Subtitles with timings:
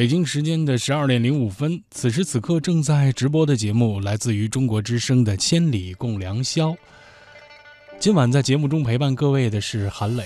[0.00, 6.70] 北京时间的十二点零五分，此时此刻正在直播的节目来自于中国之声的《千里共良宵》。
[7.98, 10.24] 今晚在节目中陪伴各位的是韩磊。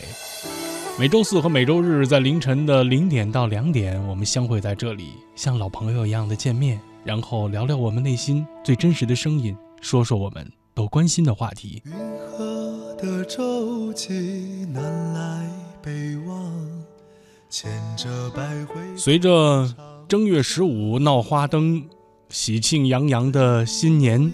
[0.96, 11.82] 每周四和每周日在凌晨的零点到两点，我们相会在这里，像老朋友一样的见面，然后聊聊我们内心最真实的声音，说说我们都关心的话题。
[11.84, 11.92] 云
[12.30, 15.50] 河的舟楫南来
[15.82, 16.73] 北往。
[18.96, 19.72] 随着
[20.08, 21.84] 正月十五闹花灯，
[22.28, 24.32] 喜庆洋洋的新年，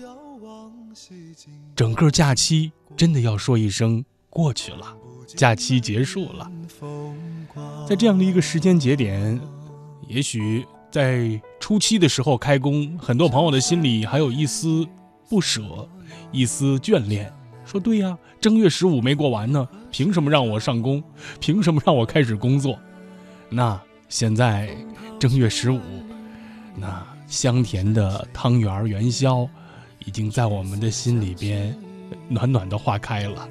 [1.76, 4.96] 整个假期真的要说一声过去了，
[5.26, 6.50] 假期结束了。
[7.86, 9.38] 在这样的一个时间节点，
[10.08, 14.88] 也许在初七的时候开工，很多朋友的心里还有一丝
[15.28, 15.86] 不舍，
[16.32, 17.30] 一丝眷恋。
[17.66, 21.04] 说对呀，正月十五没过完呢，凭什么让我上工？
[21.38, 22.78] 凭什么让我开始工作？
[23.50, 24.70] 那现在
[25.18, 25.80] 正月十五，
[26.76, 29.46] 那香甜的汤圆元宵，
[30.06, 31.76] 已经在我们的心里边
[32.28, 33.48] 暖暖的化开了。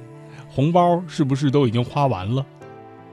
[0.50, 2.46] 红包是不是都已经花完了？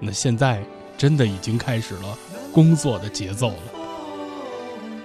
[0.00, 0.62] 那现在
[0.96, 2.16] 真的已经开始了
[2.52, 3.62] 工作的节奏了。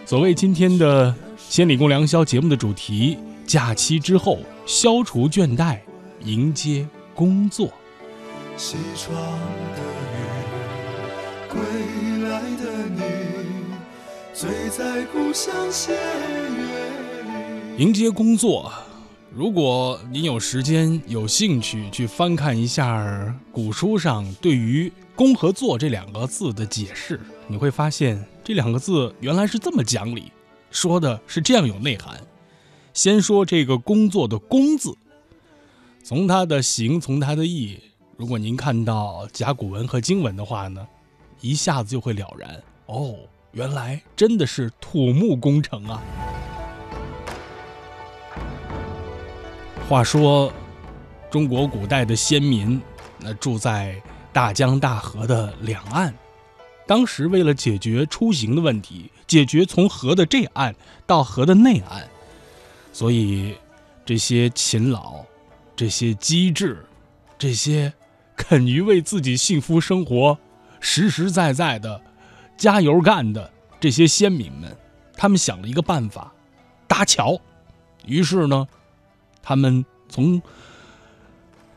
[0.06, 1.14] 所谓今天的
[1.50, 5.80] 千里共良宵节目的主题：假期之后消除倦怠。
[6.24, 7.68] 迎接工作。
[8.56, 9.16] 西窗
[9.76, 10.11] 的，
[11.52, 11.60] 归
[12.30, 13.02] 来的你，
[14.34, 16.90] 醉在故乡斜月
[17.76, 17.84] 里。
[17.84, 18.72] 迎接工作，
[19.36, 30.32] 如果您有时间、有兴趣去翻看一下古书上对于“工”和“作”这两个字的解释，你会发现这两个字原来是这么讲理，
[30.72, 32.18] 说的是这样有内涵。
[32.94, 34.96] 先说这个工作的“工”字。
[36.02, 37.78] 从它的形，从它的意，
[38.16, 40.88] 如果您看到甲骨文和经文的话呢，
[41.42, 43.16] 一下子就会了然哦，
[43.52, 46.02] 原来真的是土木工程啊。
[49.90, 50.54] 话说，
[51.30, 52.82] 中国古代的先民，
[53.20, 54.02] 那住在
[54.32, 56.14] 大江大河的两岸，
[56.88, 60.74] 当时为了解决出行的问题，解决从河的这岸
[61.06, 62.08] 到河的内岸，
[62.94, 63.56] 所以
[64.06, 65.26] 这些勤劳。
[65.74, 66.86] 这些机智，
[67.40, 67.92] 这些
[68.36, 70.38] 肯于为自己幸福生活
[70.82, 72.02] 实实在在的
[72.58, 73.50] 加油干的
[73.80, 74.76] 这些先民们，
[75.16, 76.34] 他们想了一个办法，
[76.88, 77.40] 搭桥。
[78.06, 78.68] 于是呢，
[79.42, 80.42] 他们从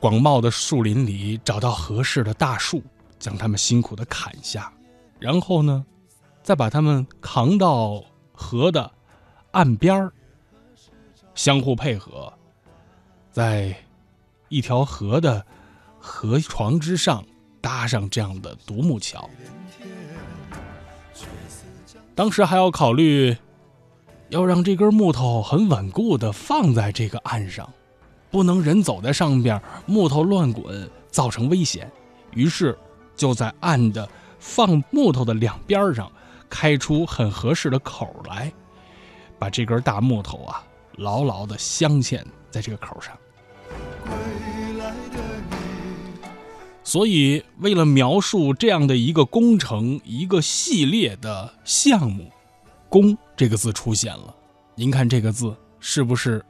[0.00, 2.82] 广袤的树林里找到合适的大树，
[3.20, 4.72] 将他们辛苦的砍下，
[5.20, 5.86] 然后呢，
[6.42, 8.02] 再把他们扛到
[8.32, 8.90] 河的
[9.52, 10.12] 岸边儿，
[11.36, 12.32] 相互配合，
[13.30, 13.76] 在。
[14.50, 15.44] 一条河的
[15.98, 17.24] 河床之上
[17.64, 19.26] 搭上这样的独木桥，
[22.14, 23.34] 当时还要考虑
[24.28, 27.66] 要让这根木头很稳固的放在这个岸上，
[28.30, 31.90] 不能人走在上边，木头乱滚造成危险。
[32.34, 32.78] 于是
[33.16, 34.06] 就在岸的
[34.38, 36.12] 放木头的两边上
[36.50, 38.52] 开出很合适的口来，
[39.38, 40.62] 把这根大木头啊
[40.96, 43.16] 牢牢的镶嵌在这个口上。
[46.86, 52.30] 所以，为了描述这样的一个工程、一个系列的项目
[52.90, 54.36] ，“工”这个字出现了。
[54.74, 56.44] 您看这个字是不是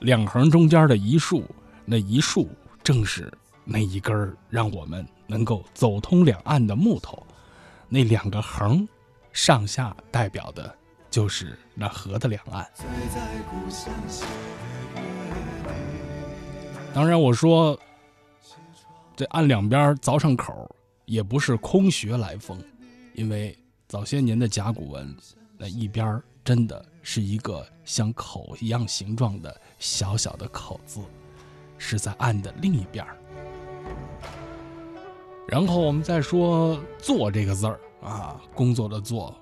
[0.00, 1.44] 两横中间的一竖？
[1.84, 2.48] 那一竖
[2.82, 3.30] 正是
[3.62, 7.22] 那一根让我们能够走通两岸的木头。
[7.86, 8.88] 那两个横
[9.34, 10.74] 上下代表的
[11.10, 12.66] 就是那河的两岸。
[16.94, 17.78] 当然，我说。
[19.16, 20.68] 这岸两边凿上口，
[21.04, 22.58] 也不是空穴来风，
[23.14, 23.56] 因为
[23.86, 25.16] 早些年的甲骨文，
[25.56, 31.00] 那一边真的是一个像口一样形状的小小的口字，
[31.78, 33.06] 是在岸的另一边。
[35.46, 39.32] 然后我们再说“做”这个字儿啊，工作的“做”，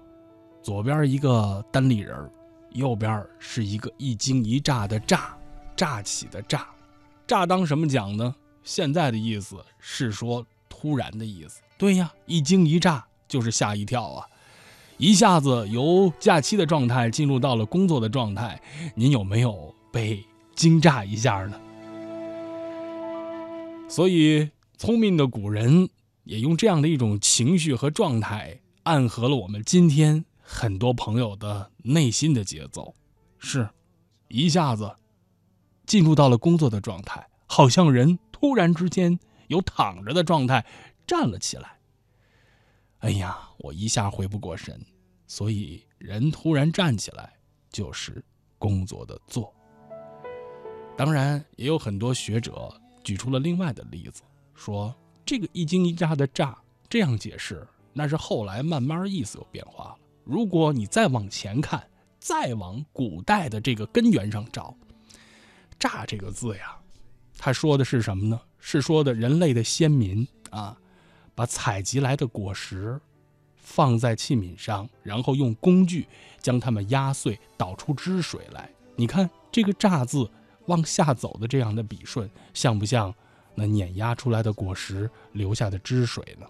[0.60, 2.30] 左边一个单立人，
[2.72, 5.34] 右边是一个一惊一乍的“乍”，
[5.74, 6.68] 乍起的“乍”，
[7.26, 8.34] 乍当什么讲呢？
[8.64, 14.26] 现在的意思是说突然的意思，对呀，一惊一乍就是吓一跳啊，
[14.98, 18.60] 一下子由假期的状态进入到了工作的状态，
[18.94, 21.60] 您有没有被惊乍一下呢？
[23.88, 25.88] 所以聪明的古人
[26.24, 32.94] 也用这样的一种情绪和状态，暗合了我们今天很多朋友的内心的节奏，
[33.38, 33.68] 是
[34.28, 34.96] 一下子
[35.84, 38.18] 进入到了工作的状态，好像人。
[38.42, 40.66] 突然之间，由躺着的状态
[41.06, 41.78] 站了起来。
[42.98, 44.84] 哎呀，我一下回不过神，
[45.28, 47.34] 所以人突然站起来
[47.70, 48.20] 就是
[48.58, 49.54] 工作的做。
[50.96, 52.68] 当然，也有很多学者
[53.04, 54.22] 举出了另外的例子，
[54.56, 54.92] 说
[55.24, 59.98] 这个一惊一乍的乍这样解释，那是后来慢慢意思有变化了。
[60.24, 64.76] 如果你再往前看，再往古代的这个根源上找，
[65.78, 66.76] 乍这个字呀。
[67.44, 68.40] 他说的是什么呢？
[68.60, 70.78] 是说的人类的先民啊，
[71.34, 73.00] 把采集来的果实
[73.56, 76.06] 放在器皿上，然后用工具
[76.40, 78.70] 将它们压碎，导出汁水来。
[78.94, 80.30] 你看这个“榨”字
[80.66, 83.12] 往下走的这样的笔顺，像不像
[83.56, 86.46] 那碾压出来的果实留下的汁水呢？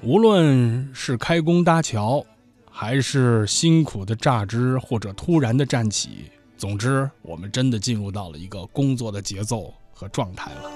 [0.00, 2.24] 无论是开工搭桥，
[2.70, 10.70] 还是辛苦的榨汁，或者突然的站起，总之，我们真的进入到了一个工作的节奏和状态了。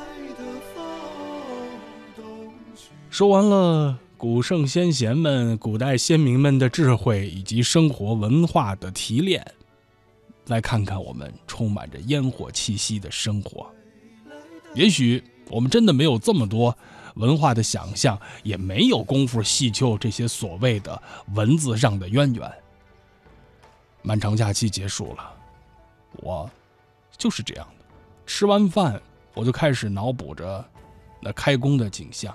[3.11, 9.45] 说完了古圣先贤们、古代先民们的智慧以及生活文化的提炼，
[10.47, 13.67] 来看看我们充满着烟火气息的生活。
[14.75, 16.75] 也许我们真的没有这么多。
[17.17, 21.03] 文化的想象也没有功夫细究这些所谓的
[21.35, 22.51] 文字上的渊源。
[24.01, 25.35] 漫长假期结束了，
[26.23, 26.49] 我
[27.19, 27.85] 就是这样的。
[28.25, 28.99] 吃完饭，
[29.35, 30.64] 我就开始脑补着
[31.21, 32.35] 那开工的景象。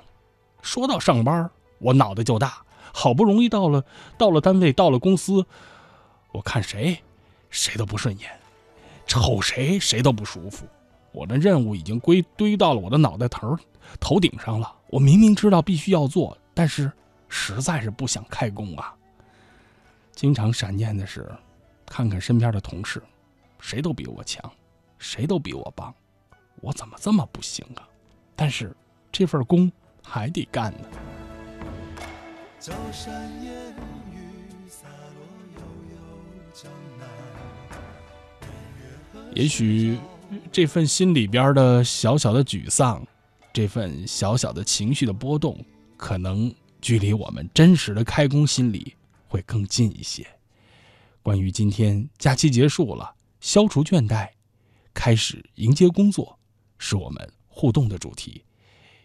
[0.62, 2.62] 说到上班，我脑袋就大。
[2.94, 3.84] 好不容易到了，
[4.18, 5.46] 到了单位，到了公司，
[6.32, 6.98] 我看谁，
[7.50, 8.30] 谁都不顺眼，
[9.06, 10.66] 瞅谁谁都不舒服。
[11.12, 13.58] 我的任务已经归堆到了我的脑袋头
[14.00, 14.74] 头顶上了。
[14.90, 16.92] 我明明知道必须要做，但是
[17.28, 18.96] 实在是不想开工啊。
[20.14, 21.30] 经常闪念的是，
[21.86, 23.04] 看看身边的同事，
[23.60, 24.52] 谁都比我强，
[24.98, 25.94] 谁都比我棒，
[26.62, 27.88] 我怎么这么不行啊？
[28.36, 28.76] 但是
[29.12, 29.72] 这份工
[30.04, 30.88] 还得干呢。
[39.34, 39.98] 也许。
[40.52, 43.02] 这份心里边的小小的沮丧，
[43.54, 45.58] 这份小小的情绪的波动，
[45.96, 48.94] 可能距离我们真实的开工心理
[49.30, 50.28] 会更近一些。
[51.24, 54.30] 关于今天假期结束了，消除倦怠，
[54.94, 56.38] 开始迎接工作，
[56.78, 58.44] 是我们互动的主题。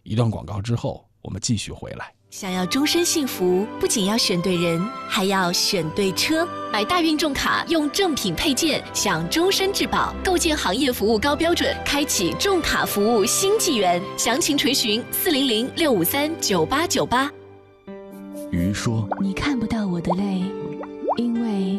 [0.03, 2.13] 一段广告之后，我们继续回来。
[2.31, 6.49] 想要终身幸福，不仅要选对人，还要选对车。
[6.73, 14.03] 买大运重卡，用正品配件，享终身质保，构建行业服务高标准，开启重卡服务新纪元。
[14.17, 17.31] 详情垂询四零零六五三九八九八。
[18.51, 20.43] 鱼说：“你看不到我的泪，
[21.19, 21.79] 因为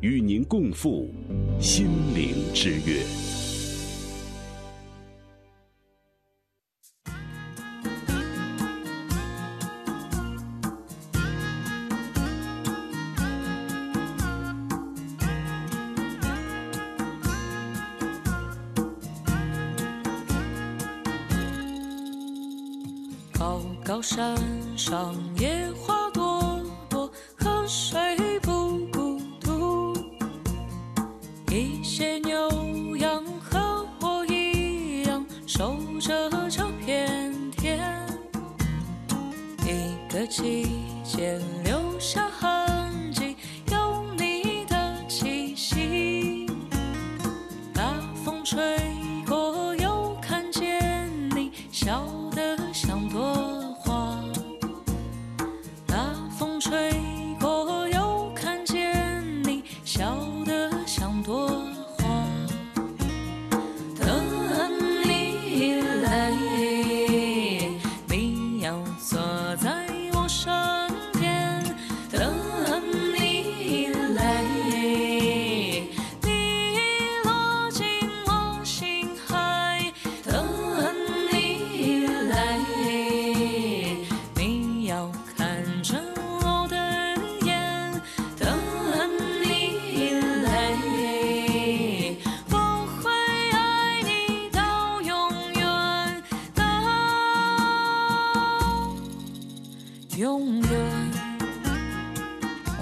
[0.00, 1.12] 与您共赴
[1.58, 3.37] 心灵之约。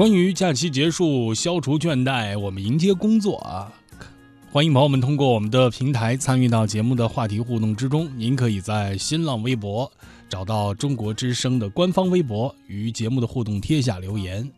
[0.07, 3.73] 关于假期结束，消除倦怠，我们迎接工作啊！
[4.53, 8.09] 欢迎朋友们通过我们的平台参与到节目的话题互动之中。
[8.17, 9.91] 您可以在新浪微博
[10.29, 14.49] 找到中国之声的官方微博，与节目的互动贴下留言。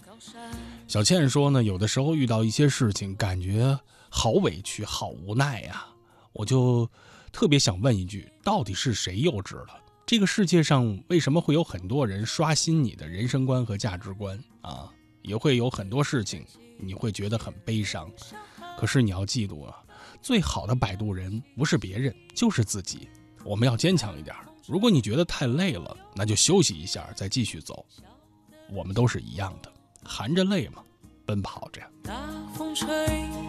[0.86, 3.78] 小倩说呢，有的时候遇到一些事情，感觉
[4.10, 5.86] 好委屈、好无奈呀，
[6.34, 6.86] 我就
[7.32, 9.68] 特别想问一句：到底是谁幼稚了？
[10.04, 14.92] 这个世界上为什么会有很多人刷新你的人生观和价值观啊？
[15.22, 16.44] 也会有很多事情，
[16.78, 18.10] 你会觉得很悲伤。
[18.78, 19.76] 可是你要记住啊，
[20.22, 23.08] 最好的摆渡人不是别人，就是自己。
[23.44, 24.34] 我们要坚强一点。
[24.66, 27.84] 如果你觉得太累了，那就休息一下，再继续走。
[28.70, 29.72] 我们都是一样的，
[30.04, 30.82] 含着泪嘛，
[31.24, 31.80] 奔跑着。
[32.02, 32.86] 大风吹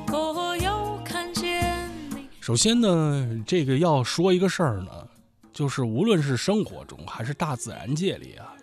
[0.07, 2.27] 过，又看见你。
[2.39, 5.07] 首先呢，这个要说一个事儿呢，
[5.51, 8.55] 就是无论是生活中还是大自然界里啊，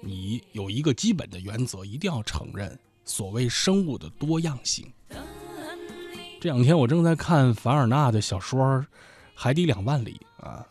[0.00, 4.86] 你有一个基本的原则，一定要承认所谓生物的多样性。
[6.40, 8.64] 这两天我正在看凡尔纳的小说
[9.34, 10.64] 《海底两万里》啊，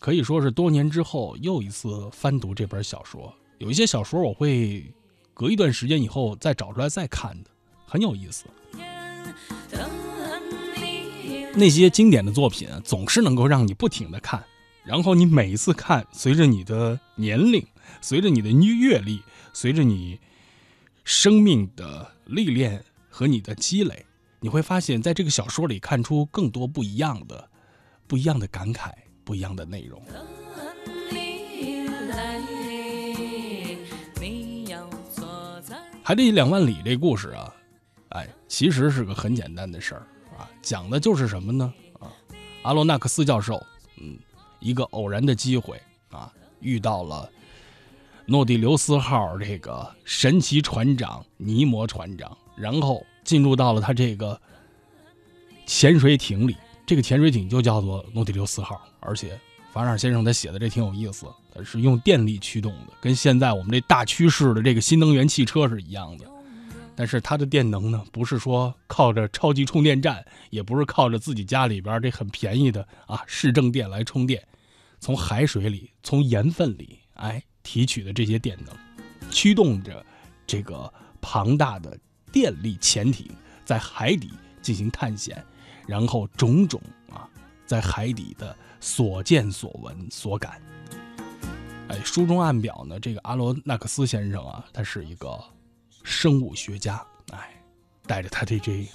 [0.00, 3.32] 可以说是多年之后又一次翻读这本小说。
[3.58, 4.84] 有一些小说我会
[5.32, 7.50] 隔一段时间以后再找出来再看的，
[7.86, 8.46] 很有意思。
[11.54, 14.44] 那些经典的作品，总是能够让你不停的看，
[14.84, 17.64] 然后你每一次看，随着你的年龄，
[18.04, 19.22] 随着你的阅历，
[19.54, 20.20] 随着你
[21.04, 24.04] 生命的历练和你的积累，
[24.40, 27.48] 你会发现在这个小说里看出更多不一样的、
[28.06, 28.92] 不一样的感慨，
[29.24, 30.02] 不一样的内容。
[36.02, 37.54] 海底两万里这故事啊，
[38.10, 40.06] 哎，其实是个很简单的事儿
[40.36, 41.72] 啊，讲的就是什么呢？
[41.98, 42.12] 啊，
[42.64, 43.64] 阿罗纳克斯教授，
[43.98, 44.18] 嗯，
[44.60, 45.80] 一个偶然的机会
[46.10, 46.30] 啊，
[46.60, 47.32] 遇到了
[48.26, 54.40] 诺第留斯号这个神奇船长尼摩船长，然后进入到了他这个
[55.66, 59.38] 潜水艇里，这个潜水艇就叫做诺第留斯号，而且
[59.72, 61.26] 法尔先生他写的这挺有意思。
[61.62, 66.26] 是用电力驱动的，跟现在我们这大趋势的这个新能源汽车是一样的。
[66.96, 74.44] 但是它的电能呢，不是说靠着超级充电站，也不是靠着自己家里边这很便宜的啊市政电来充电，
[74.98, 80.06] 从海水里、从盐分里哎提取的这些电能，驱动着
[80.46, 81.98] 这个庞大的
[82.30, 83.28] 电力潜艇
[83.64, 84.30] 在海底
[84.62, 85.44] 进行探险，
[85.88, 86.80] 然后种种
[87.10, 87.28] 啊
[87.66, 90.62] 在海底的所见所闻所感。
[91.88, 95.42] 哎，书中暗表呢，这个阿罗纳克斯先生啊，他是一个
[96.04, 97.04] 生物学家。
[97.32, 97.60] 哎，
[98.06, 98.86] 带着他的这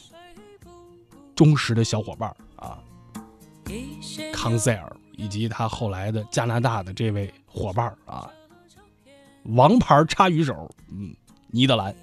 [1.36, 2.80] 忠实的小伙伴啊，
[4.34, 8.30] 康塞尔，以及他后来的加拿大的这位伙伴啊，
[9.44, 11.16] 王牌插鱼手，嗯，
[11.48, 11.96] 尼德兰。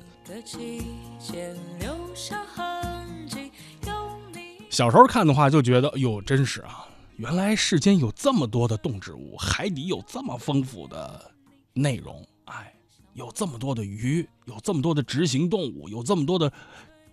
[4.71, 6.87] 小时候看的话，就觉得，哎呦，真是啊。
[7.17, 11.31] 原来世间有这么多的动植物，海底有这么丰富的
[11.73, 12.75] 内容，哎，
[13.15, 16.53] 有这么多的鱼，有这么多的直行动物，有这么多的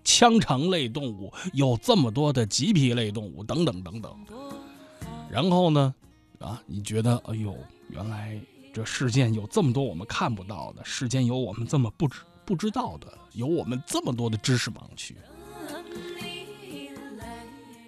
[0.04, 4.14] 腔肠类动物，有这么多的棘皮类动物，等等等等。
[5.30, 5.96] 然后呢，
[6.40, 7.56] 啊，你觉得，哎呦，
[7.88, 8.38] 原来
[8.74, 15.16] 这世间有这么多我们看不到的，世间有我们这么不知不知道的，有我们这么多的知识盲区。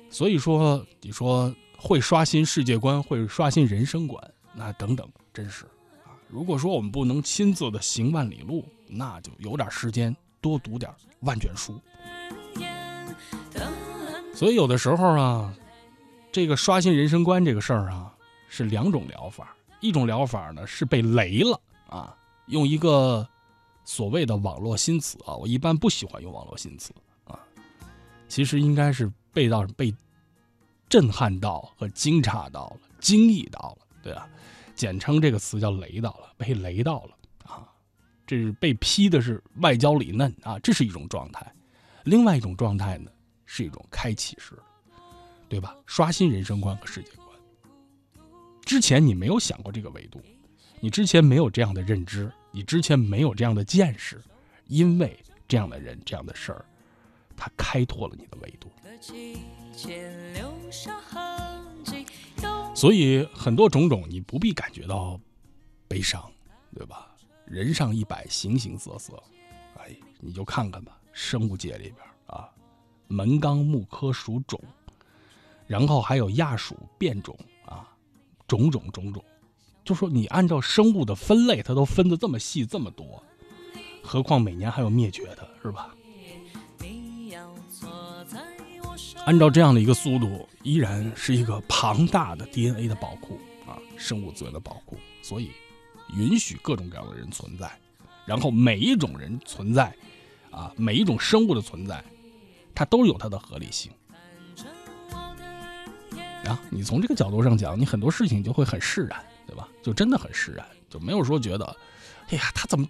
[0.10, 1.54] 所以说，你说。
[1.78, 5.65] 会刷新世界观，会刷新人生观，那等等，真是
[6.04, 6.17] 啊！
[6.28, 11.80] 如果说我们不能亲自的行万里路，那就有点时间多读点万卷书。
[14.34, 15.54] 所以有的时候啊，
[16.32, 18.12] 这个刷新人生观这个事儿啊，
[18.50, 19.55] 是两种疗法。
[19.80, 22.16] 一种疗法呢是被雷了啊，
[22.48, 23.28] 用一个
[23.84, 26.94] 所谓的网络新词啊，我一般不喜欢用网络新词
[27.26, 27.40] 啊，
[28.28, 29.94] 其实应该是被到被。
[30.88, 34.30] 震撼到和惊诧到了，惊异到了，对吧？
[34.76, 37.68] 简称这个词叫雷到了，被雷到了啊！
[38.28, 41.52] 这是被劈的是外焦里嫩啊，这是一种状态。
[42.04, 43.10] 另外一种状态呢，
[43.48, 44.54] 是一种开启式，
[45.50, 45.76] 对吧？
[45.88, 47.25] 刷新人生观和世界观。
[48.65, 50.19] 之前你没有想过这个维度，
[50.80, 54.19] 你之前没有这样的认知，你之前没有这样的见识，
[54.65, 56.65] 因为这样的人、这样的事儿，
[57.38, 58.71] 他开拓了你的维度。
[62.73, 65.19] 所以很多种种，你不必感觉到
[65.88, 66.28] 悲伤，
[66.73, 67.15] 对吧？
[67.45, 69.21] 人上一百，形形色色，
[69.78, 70.99] 哎，你就看看吧。
[71.13, 72.49] 生物界里边啊，
[73.08, 74.60] 门纲目科属种，
[75.67, 77.38] 然后还有亚属变种，
[78.48, 79.24] 种种种种。
[79.84, 83.24] 就说你按照生物的分类，它都分的这么细这么多，
[84.02, 85.96] 何况每年还有灭绝的，是吧？
[89.26, 94.98] 按照这样的一个速度，依然是一个庞大的 DNA 的宝库啊，生物资源的宝库。
[95.22, 95.52] 所以，
[96.16, 97.72] 允许各种各样的人存在，
[98.26, 99.96] 然后每一种人存在，
[100.52, 102.04] 啊，每一种生物的存在，
[102.74, 103.92] 它都有它的合理性。
[106.46, 109.68] 啊，你从这个角度上讲，你很多事情就会很释然，对吧？
[109.82, 111.66] 就真的很释然，就没有说觉得，
[112.30, 112.88] 哎呀，他怎么，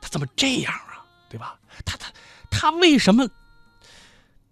[0.00, 1.58] 他怎么这样啊，对吧？
[1.84, 2.10] 他他
[2.50, 3.26] 他为什么？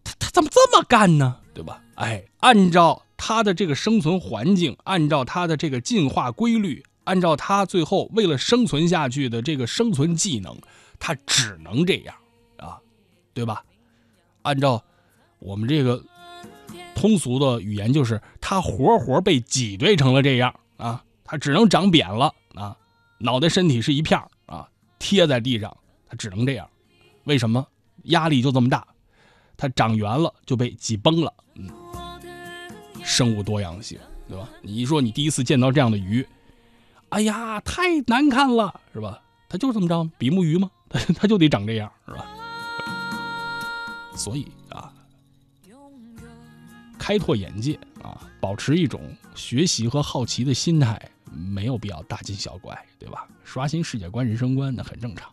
[0.04, 1.40] 他他怎么这么干呢？
[1.52, 1.80] 对吧？
[1.96, 10.56] 哎，按照他的这个生存环境，按照他的这个进化规律，按照他最后为了生存下去的这个生存技能，
[10.98, 12.14] 他只能这样
[12.58, 12.78] 啊，
[13.32, 13.64] 对吧？
[14.42, 14.82] 按照
[15.38, 16.04] 我们这个
[16.94, 22.76] 通俗的语言，就是他活活被挤兑成了这样啊，他只能长扁了啊，
[23.18, 25.76] 脑袋身体是一片啊，贴在地上，
[26.08, 26.68] 他只能这样。
[27.24, 27.66] 为什么？
[28.04, 28.86] 压力就这么大，
[29.56, 31.32] 它长圆了就被挤崩了。
[31.54, 31.70] 嗯，
[33.02, 34.46] 生物多样性，对吧？
[34.60, 36.26] 你一说你第一次见到这样的鱼，
[37.08, 39.22] 哎呀，太难看了，是吧？
[39.48, 40.70] 它就这么着，比目鱼吗？
[40.90, 42.26] 它它就得长这样，是吧？
[44.14, 44.46] 所以，
[47.04, 50.98] 开拓眼界啊，保持一种学习和好奇的心态，
[51.30, 53.28] 没有必要大惊小怪，对吧？
[53.44, 55.30] 刷新世界观、人生观，那很正常。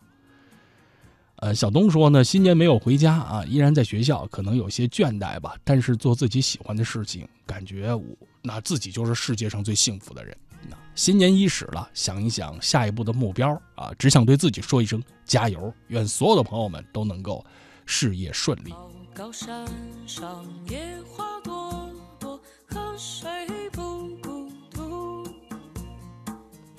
[1.36, 5.56] 呃，小东说呢，新年没有回家啊，依然在学校，可能有些倦怠吧。
[5.64, 8.04] 但是做自己喜欢的事情，感觉我
[8.42, 10.36] 那自己就是世界上最幸福的人。
[10.68, 15.72] 那新年伊始了，想一想下一步的目标啊，只想对自己说一声加油。
[15.86, 17.42] 愿所有的朋友们都能够
[17.86, 18.74] 事业顺利。
[19.14, 19.66] 高山
[20.06, 23.28] 上野花朵朵，河水
[23.70, 25.26] 不孤独，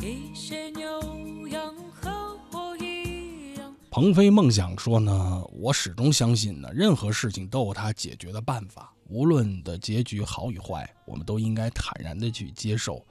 [0.01, 3.75] 一些牛羊和我一样。
[3.91, 13.05] 鹏飞梦想说呢，我始终相信呢，任何事情都有它解决的办法，无论的结局好与坏，我们都应该坦然的去接受。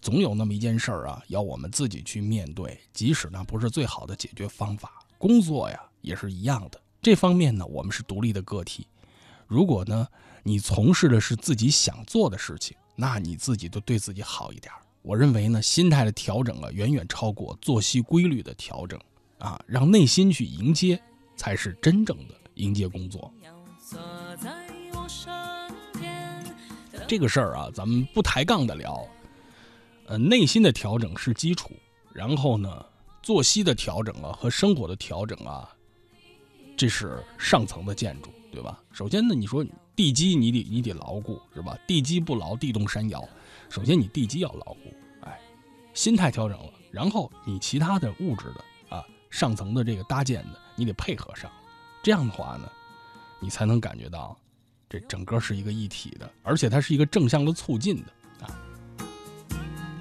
[0.00, 5.04] 总有那么一件事儿啊，要我们自己去面对，即使那不是最好的解决方法。
[5.18, 6.80] 工作呀，也是一样的。
[7.02, 8.86] 这方面呢，我们是独立的个体。
[9.48, 10.06] 如果呢，
[10.44, 14.72] 你从事的是自己想做的事情，那你自己都对自己好一点。
[15.02, 18.98] 我认为呢，心态的调整啊，远远超过作息规律的调整。
[19.38, 21.02] 啊，让内心去迎接，
[21.34, 23.34] 才是真正的迎接工作。
[27.08, 29.04] 这个事儿啊，咱们不抬杠的聊。
[30.06, 31.72] 呃，内心的调整是基础，
[32.12, 32.86] 然后呢，
[33.20, 35.68] 作息的调整啊和生活的调整啊，
[36.76, 38.80] 这是上层的建筑，对吧？
[38.92, 41.78] 首先呢，你说地基你得你得牢固，是吧？
[41.86, 43.26] 地基不牢，地动山摇。
[43.68, 45.38] 首先你地基要牢固，哎，
[45.94, 49.04] 心态调整了，然后你其他的物质的啊。
[49.30, 51.50] 上层的这个搭建的，你得配合上，
[52.02, 52.70] 这样的话呢，
[53.40, 54.36] 你才能感觉到
[54.90, 58.52] 这整个是一个一体的，而且它是一个正向的促进的啊。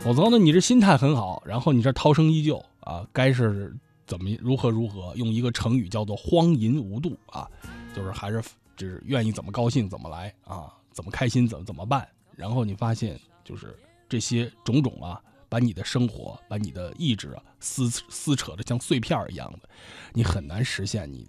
[0.02, 3.74] 否则呢，你这心态很好，然后你这涛声依旧啊，该是
[4.12, 7.50] 怎么如何如何，用一个成语叫做荒淫无度啊，
[7.96, 8.44] 就是还是
[8.76, 12.06] 就是愿意怎么高兴怎么来啊，怎么开心怎么怎么办。
[12.36, 15.22] 然后你发现就是这些种种啊。
[15.52, 19.68] 把你的生活，把你的意志啊撕撕扯的像碎片一样的，
[20.14, 21.28] 你很难实现你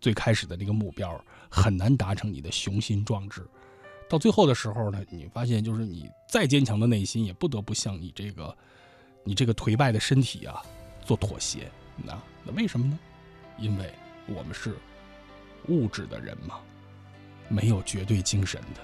[0.00, 1.20] 最开始的那个目标，
[1.50, 3.44] 很难达成你的雄心壮志。
[4.08, 8.56] 到最后的时候呢，你发现就是你再坚强的内心，也不得不向你这个
[9.24, 10.62] 你这个颓败的身体啊
[11.04, 11.68] 做妥协。
[11.96, 12.98] 那那为什么呢？
[13.58, 13.92] 因为
[14.26, 14.74] 我们是
[15.68, 16.60] 物质的人嘛，
[17.48, 18.80] 没有绝对精神的。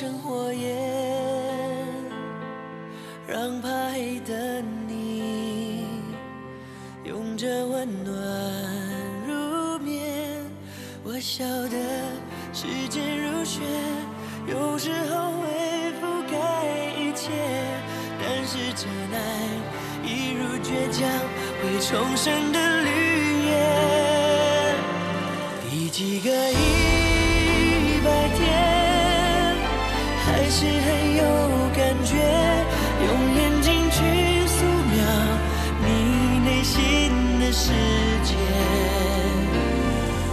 [0.00, 0.66] 生火焰
[3.28, 5.84] 让怕黑的你
[7.04, 8.14] 拥着温暖
[9.28, 10.42] 入眠。
[11.04, 11.76] 我晓得
[12.50, 13.60] 时间如雪
[14.48, 16.64] 有时候会覆盖
[16.98, 17.30] 一切
[18.18, 19.18] 但是真爱
[20.02, 21.06] 一如倔强
[21.60, 22.88] 会重生的绿
[23.50, 24.74] 叶。
[25.68, 26.69] 第几个一
[30.52, 31.22] 是很有
[31.76, 32.16] 感觉
[33.06, 33.98] 用眼睛去
[34.48, 34.98] 素描
[35.86, 37.70] 你内心的世
[38.24, 38.34] 界。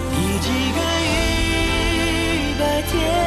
[0.09, 3.26] 第几个一百天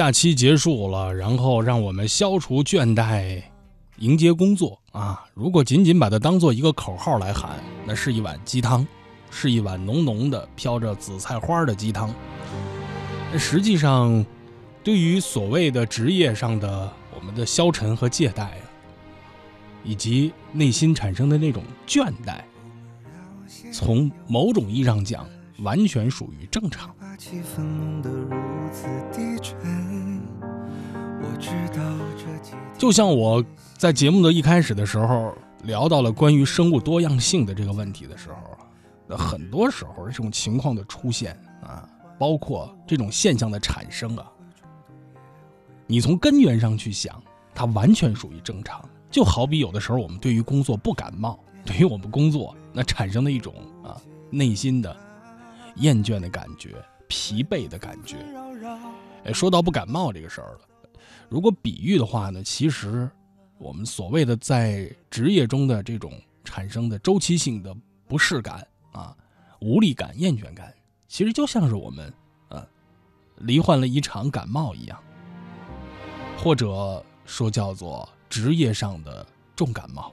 [0.00, 3.42] 假期结束了，然后让我们消除倦怠，
[3.98, 5.26] 迎接工作啊！
[5.34, 8.86] 如果仅仅把它当做一个口号来喊，那是一碗鸡汤，
[9.30, 12.10] 是一碗浓浓的飘着紫菜花的鸡汤。
[13.36, 14.24] 实际上，
[14.82, 18.64] 对于所谓的职业上的我们的消沉和懈怠啊，
[19.84, 22.40] 以及内心产生的那种倦怠，
[23.70, 26.88] 从某种意义上讲，完全属于正常。
[32.76, 33.44] 就像我
[33.76, 38.36] 在节目的一开始的时候聊到了关于生物多样性的这个问题的时候，
[39.06, 44.26] 那很多时候这种情况的出现啊，包括这种现象的产生啊，
[45.86, 47.22] 你从根源上去想，
[47.54, 48.82] 它完全属于正常。
[49.10, 54.00] 就好比有的时候我们对于工作不感冒， 对于我们工作那产生的一种啊
[54.30, 54.96] 内心的
[55.76, 56.74] 厌倦的感觉。
[57.12, 58.16] 疲惫的感觉。
[59.24, 60.60] 哎，说到不感冒这个事儿了，
[61.30, 63.08] 如果比喻的话呢，其实
[63.56, 66.12] 我们所谓的在职业中的这种
[66.42, 67.72] 产生的周期性的
[68.08, 69.16] 不适感啊、
[69.60, 70.74] 无力感、厌倦感，
[71.06, 72.12] 其实就像是我们
[72.48, 72.66] 呃
[73.36, 75.00] 罹患了一场感冒一样，
[76.36, 80.12] 或者说叫做职业上的重感冒。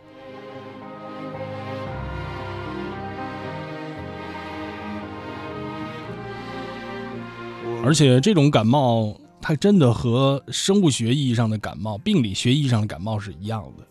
[7.84, 13.88] 而且这种感冒，它真的和生物学意义上的感冒、病理学意义上的感冒是一样的，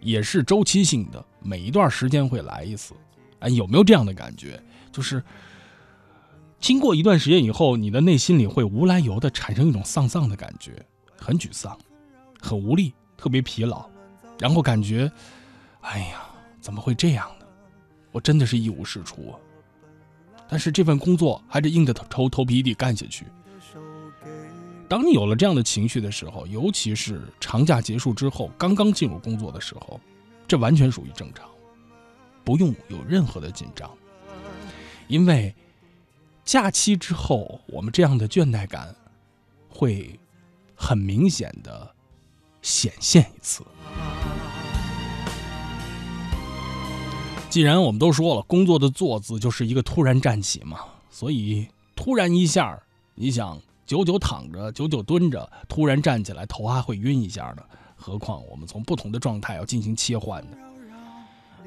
[0.00, 2.94] 也是周期性的，每一段时间会来一次。
[3.38, 4.60] 哎，有没有这样的感觉？
[4.90, 5.22] 就是
[6.58, 10.84] 经过一段时间以后，你的内心里会无来由的产生一种丧丧的感觉，
[11.16, 11.78] 很沮丧，
[12.40, 13.88] 很无力，特别疲劳，
[14.40, 15.08] 然后感觉，
[15.82, 16.22] 哎呀，
[16.60, 17.46] 怎么会这样呢？
[18.10, 19.38] 我真的是一无是处啊！
[20.48, 23.24] 但是这份工作还得硬着头头皮地干下去。
[24.88, 30.00] 当你有了这样的情绪的时候，尤其是长假结束之后，刚刚进入工作的时候，
[30.46, 31.46] 这完全属于正常，
[32.42, 33.90] 不用有任何的紧张，
[35.06, 35.54] 因为
[36.42, 38.96] 假期之后，我们这样的倦怠感
[39.68, 40.18] 会
[40.74, 41.94] 很明显的
[42.62, 43.62] 显现一次。
[47.50, 52.80] 既然我们都说了，工作的“坐”字就是一个突然站起嘛，所以突然一下，
[53.14, 57.62] 你想久久躺着，久久蹲着，突然站起来，头还会晕一下呢。
[57.96, 60.58] 何况我们从不同的状态要进行切换的。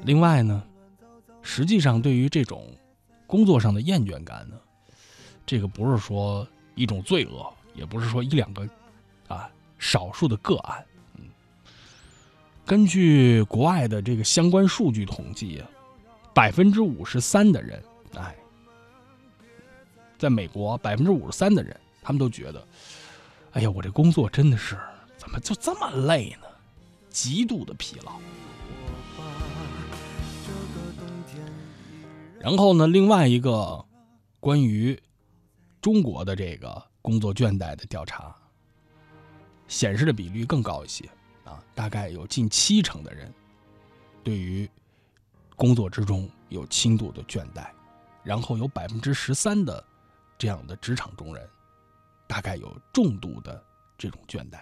[0.04, 0.62] 另外呢，
[1.42, 2.64] 实际上对于这种
[3.26, 4.54] 工作上的厌倦感呢，
[5.44, 8.68] 这个不是说一种罪恶，也不是说一两个
[9.26, 10.86] 啊少数的个案。
[11.16, 11.24] 嗯，
[12.64, 15.68] 根据国外的这个相关数据统计啊，
[16.32, 17.82] 百分之五十三的人，
[18.14, 18.32] 哎，
[20.16, 22.66] 在美国百分之五十三的人，他们都觉得，
[23.52, 24.76] 哎呀，我这工作真的是
[25.16, 26.48] 怎么就这么累呢？
[27.08, 28.18] 极度的疲劳。
[32.40, 33.84] 然后呢，另外一个
[34.40, 35.00] 关于
[35.80, 38.34] 中国的这个工作倦怠的调查
[39.68, 41.08] 显示的比率更高一些
[41.44, 43.32] 啊，大概有近七成的人
[44.24, 44.68] 对于
[45.54, 47.68] 工作之中有轻度的倦怠，
[48.24, 49.84] 然后有百分之十三的
[50.36, 51.48] 这样的职场中人
[52.32, 53.62] 大概有重度的
[53.98, 54.60] 这种倦怠。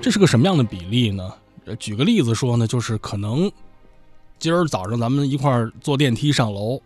[0.00, 1.34] 这是个什么样的比例呢？
[1.64, 3.50] 呃，举个例子说呢，就是可能
[4.38, 6.80] 今儿早上咱们一块儿坐电梯上楼，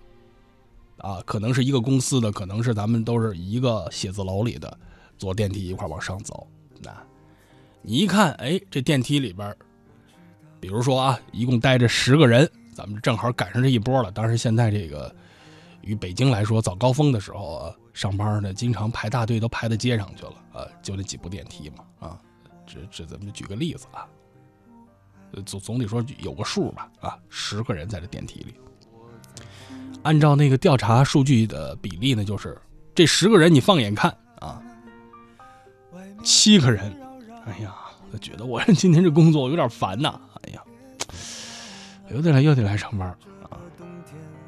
[0.97, 4.79] 啊，可能是一个公司的，可能是咱们都是一个写字楼里的，
[5.19, 6.47] 坐电梯一块儿往上走。
[6.81, 6.91] 那，
[7.83, 9.55] 你一看，哎，这电梯里边，
[10.67, 14.11] 比如说啊，一共待着十个人，咱们正好赶上这一波了。
[14.11, 15.15] 当时，现在这个
[15.81, 22.19] 与北京来说，早高峰的时候啊，上班呢，经常排大队都排到街上去了，啊，就那几部电梯嘛，啊。
[22.67, 24.09] 这这咱们举个例子啊，
[25.45, 28.53] 总总得说有个数吧啊，十个人在这电梯里，
[30.03, 32.61] 按照那个调查数据的比例呢，就是
[32.93, 34.61] 这十个人你放眼看啊，
[36.25, 36.93] 七个人，
[37.45, 37.73] 哎呀，
[38.11, 40.21] 我觉得我今天这工作有点烦呐，
[42.09, 43.09] 又得来又得来上班
[43.51, 43.59] 啊，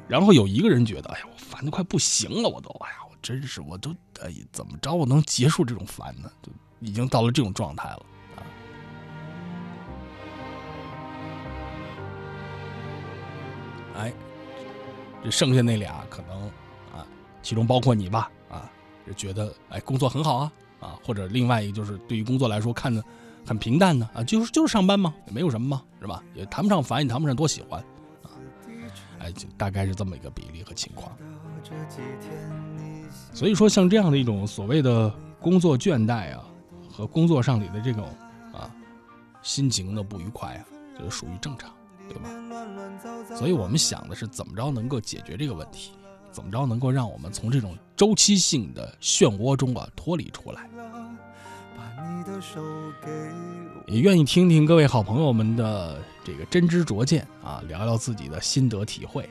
[0.07, 3.91] 然后有一个人觉得，哎呀，我烦的快不行了，我都，哎呀，我真是，我都，
[4.21, 6.31] 哎，怎么着我能结束这种烦呢？
[6.41, 8.05] 就已经到了这种状态了。
[13.95, 14.13] 哎，
[15.21, 16.43] 这剩下那俩可能
[16.95, 17.05] 啊，
[17.41, 18.71] 其中包括你吧啊，
[19.05, 23.03] 就觉得哎工作很好啊啊，或者另外一个就是对于工作来说看着
[23.49, 26.23] 很平淡呢啊，就是就是上班嘛，也没有什么嘛，是吧？
[26.35, 27.83] 也谈不上烦，也谈不上多喜欢
[28.21, 28.29] 啊，
[29.17, 31.11] 哎，就大概是这么一个比例和情况。
[33.33, 36.45] 所以说，像这样的一种所谓的工作倦怠啊，
[36.91, 38.05] 和工作上里的这种
[38.53, 38.69] 啊
[39.41, 40.61] 心情的不愉快啊，
[40.99, 41.71] 就是属于正常。
[42.07, 42.29] 对吧？
[43.35, 45.91] 所以我们想的是怎么着能够解决这个问题，
[46.31, 50.67] 怎么着能够让我们从这种周期性的漩涡中啊脱离出来。
[53.87, 59.27] 也愿意听听各位好朋友们的这个真知灼见啊，聊聊自己的心得体会。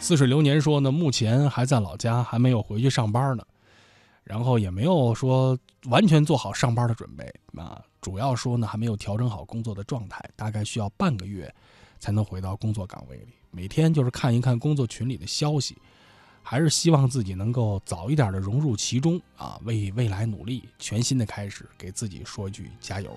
[0.00, 3.44] 似水流年说呢，目前还在老家，还没有回去上班呢，
[4.24, 7.80] 然后也没有说完全做好上班的准备啊。
[8.00, 11.52] 主要说呢，还没有调整好工作的状态，大概需要半个月
[12.00, 13.28] 才能回到工作岗位里。
[13.50, 15.76] 每天就是看一看工作群里的消息，
[16.50, 23.14] 还是希望自己能够早一点的融入其中啊，为未来努力，全新的开始，给自己说一句加油。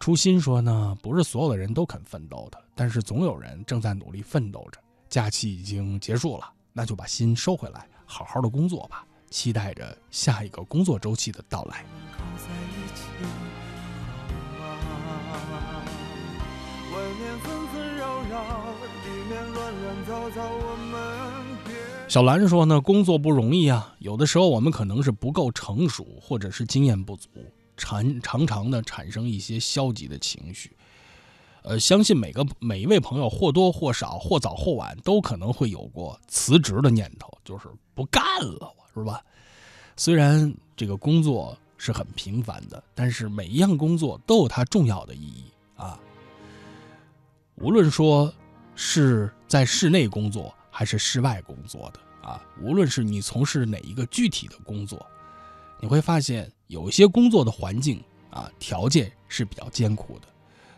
[0.00, 4.80] 初心说呢，不是所有的人都肯奋斗的，但是总有人正在努力奋斗着。
[5.10, 11.84] 假期已经结束了，那就把心收回来，好好的工作吧，期待着下一个工作周期的到来啊
[14.64, 14.96] 啊
[15.28, 15.34] 啊
[18.30, 18.64] 啊
[19.04, 21.37] 里面乱乱糟糟我们。
[22.08, 27.28] 小兰说呢，工作不容易啊，有的时候我们可能是不够成熟，或者是经验不足，
[27.76, 30.74] 常常常的产生一些消极的情绪。
[31.62, 39.22] 呃，相信每个每一位朋友或多或少、或早或晚都可能会有过辞职的念头，就是不干了，是吧？
[39.94, 45.44] 虽然这个工作是很平凡的，但是每一样工作都有它重要的意义
[45.76, 46.00] 啊。
[47.56, 48.32] 无论说
[48.74, 55.04] 是在室内工作还是室外工作的啊，无论是你从事哪一个具体的工作，
[55.80, 58.00] 你会发现有一些工作的环境
[58.30, 60.28] 啊条件是比较艰苦的，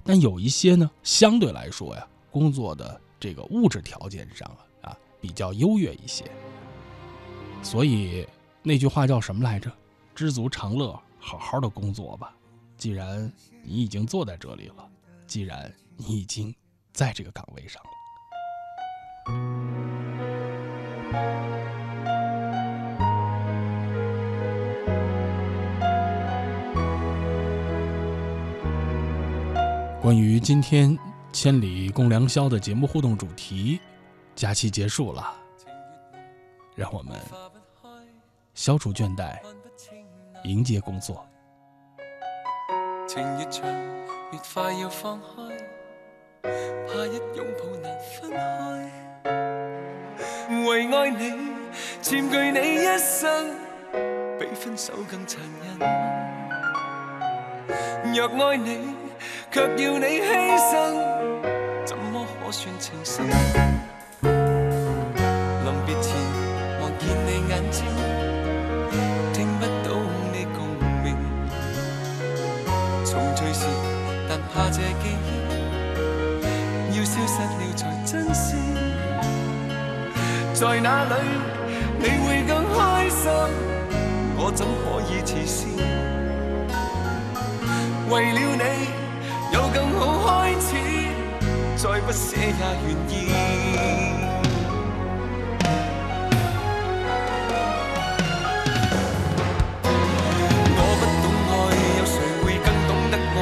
[0.02, 4.48] 但有一些呢相对来说呀，工作的这个物质条件上
[4.80, 6.24] 啊啊比较优越一些，
[7.62, 8.26] 所以。
[8.62, 9.72] 那句话叫什么来着？
[10.14, 12.36] 知足常乐，好好的工作吧。
[12.76, 13.32] 既然
[13.62, 14.86] 你已经坐在这里了，
[15.26, 16.54] 既然你已经
[16.92, 17.90] 在这个岗位上了。
[30.02, 30.90] 关于今天
[31.32, 33.80] 《千里共良宵》的节目互动主题，
[34.34, 35.32] 假期结束了，
[36.74, 37.18] 让我们。
[38.54, 39.38] 消除倦怠，
[40.44, 41.24] 迎接工作。
[43.06, 43.70] 情越长，
[44.32, 45.28] 越快要放开，
[46.42, 49.09] 怕一拥抱难分开。
[50.70, 51.32] 为爱你，
[52.00, 53.56] 占据你一生，
[54.38, 55.76] 比分手更残忍。
[58.14, 58.94] 若爱你，
[59.50, 60.94] 却要你牺牲，
[61.84, 63.26] 怎么可算情深？
[64.22, 66.14] 临别前，
[66.80, 67.84] 望见你眼睛。
[69.32, 69.98] 听不到
[70.32, 70.58] 你共
[71.02, 71.16] 鸣。
[73.04, 73.66] 重聚时，
[74.28, 77.69] 但怕这记忆要消失了，
[80.60, 81.14] 在哪里，
[81.98, 83.30] 你会更开心？
[84.36, 85.64] 我怎可以自私？
[88.10, 88.64] 为了你
[89.54, 90.76] 有更好开始，
[91.76, 92.44] 再不舍也
[92.84, 93.10] 愿意。
[100.76, 101.52] 我不懂爱，
[101.96, 103.38] 有谁会更懂得爱？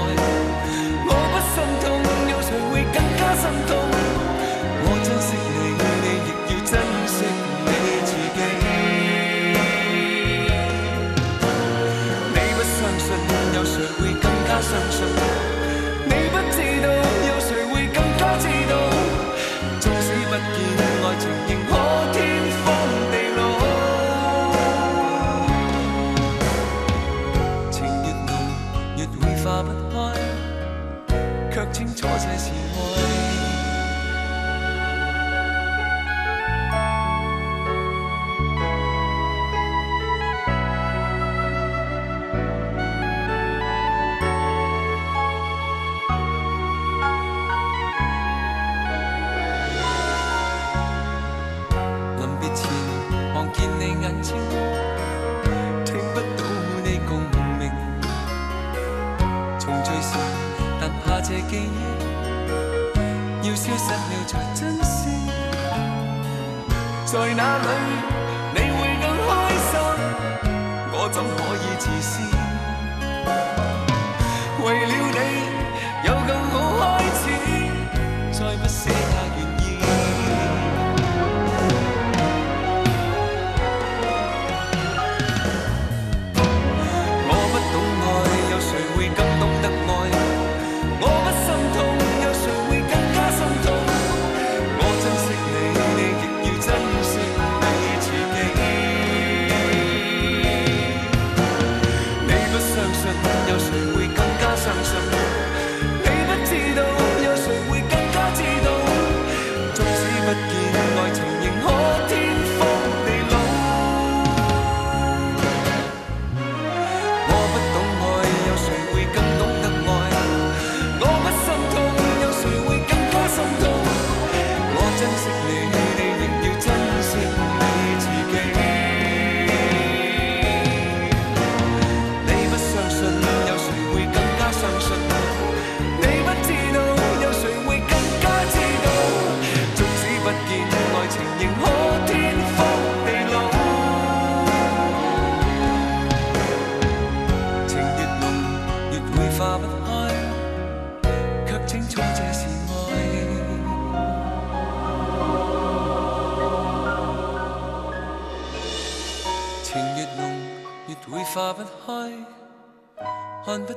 [1.05, 1.85] 我不心痛，
[2.31, 3.71] 有谁会更加心痛？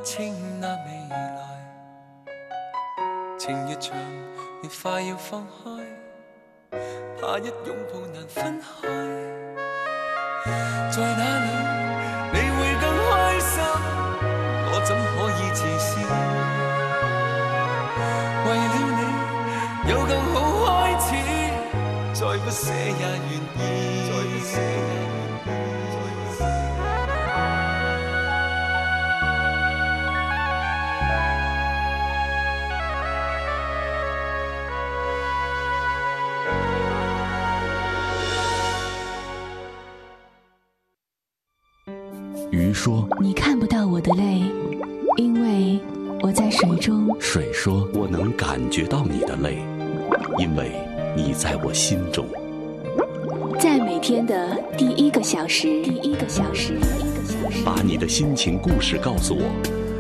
[0.04, 0.51] 请。
[51.74, 52.26] 心中。
[53.60, 59.44] 在每天的第一个小时，第一个小时，第一个小时，把你的心情故事告诉我，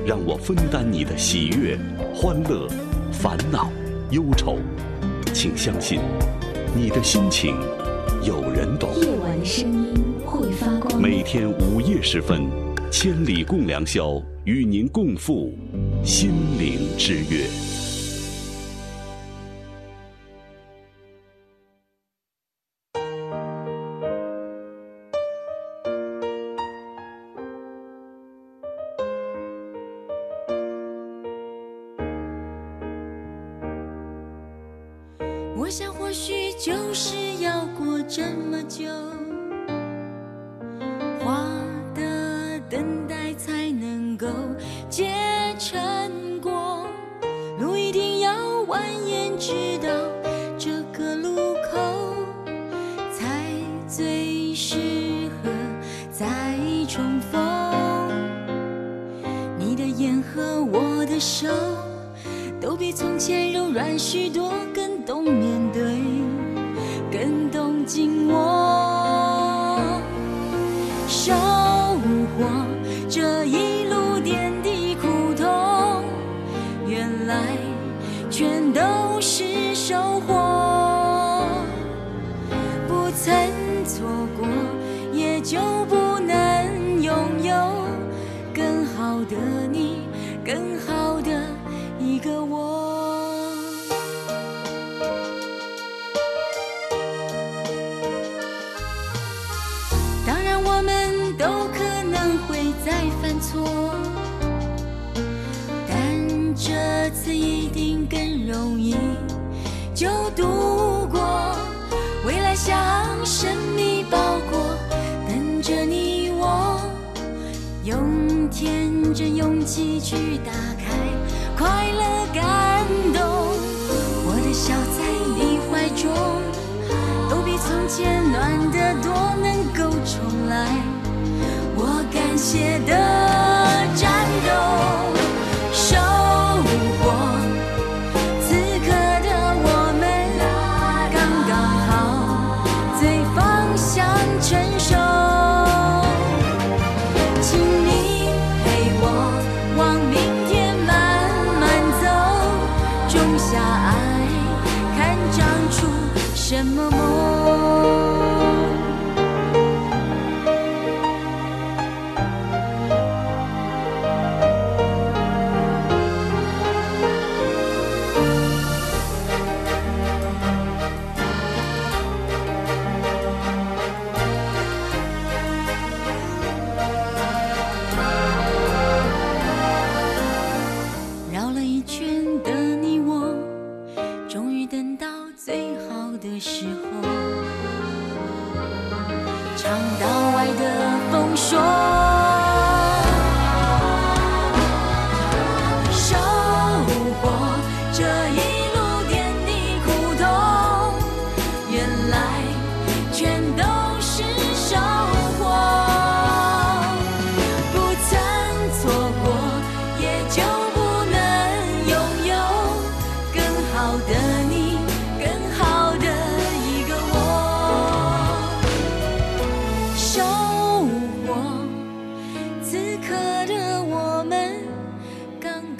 [0.05, 1.78] 让我分担你的喜悦、
[2.13, 2.67] 欢乐、
[3.11, 3.69] 烦恼、
[4.09, 4.57] 忧愁。
[5.34, 5.99] 请相信，
[6.76, 7.55] 你的心情
[8.24, 8.89] 有人懂。
[8.99, 9.93] 夜晚的声音
[10.26, 11.01] 会发光。
[11.01, 12.49] 每天午夜时分，
[12.91, 15.53] 千里共良宵，与您共赴
[16.03, 17.45] 心灵之约。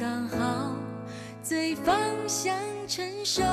[0.02, 0.76] 刚好
[1.44, 1.96] 最芳
[2.28, 3.44] 香成熟。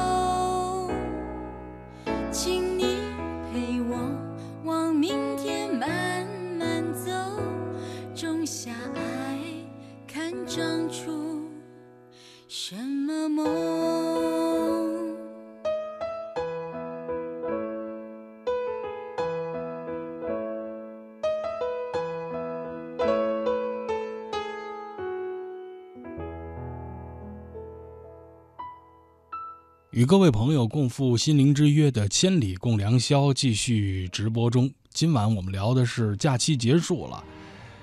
[29.98, 34.70] 与各位朋友共赴心灵之约的千里共良宵继续直播中。
[34.90, 37.24] 今晚我们聊的是假期结束了，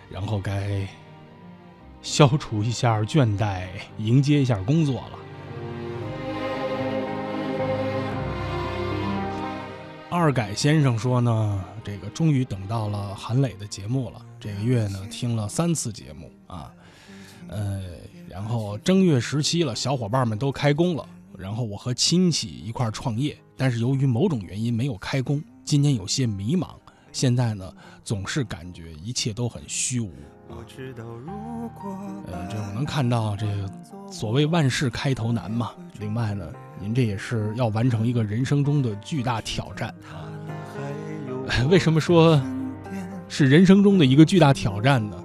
[0.09, 0.88] 然后该
[2.01, 5.20] 消除一下倦怠，迎接一下工作了。
[10.09, 14.26] 二改先生说呢，这个终于等到了韩磊的节目了。
[14.39, 16.72] 这个月呢，听了三次节目啊，
[17.49, 17.82] 呃，
[18.30, 21.05] 然后正月十七了，小伙伴们都开工了。
[21.38, 26.69] 然后我和亲戚一块创业，但是由于某种原因没有开工，今年有些迷茫。
[27.11, 27.71] 现在呢，
[28.03, 30.11] 总是感觉一切都很虚无
[30.49, 30.59] 啊。
[32.27, 33.71] 呃，这我能看到这个
[34.11, 35.71] 所谓万事开头难嘛。
[35.99, 36.45] 另外呢，
[36.77, 40.27] 您这也是要完成一个人生中的巨大挑战啊。
[41.69, 42.41] 为什么说
[43.29, 45.23] 是人生中的一个巨大挑战呢？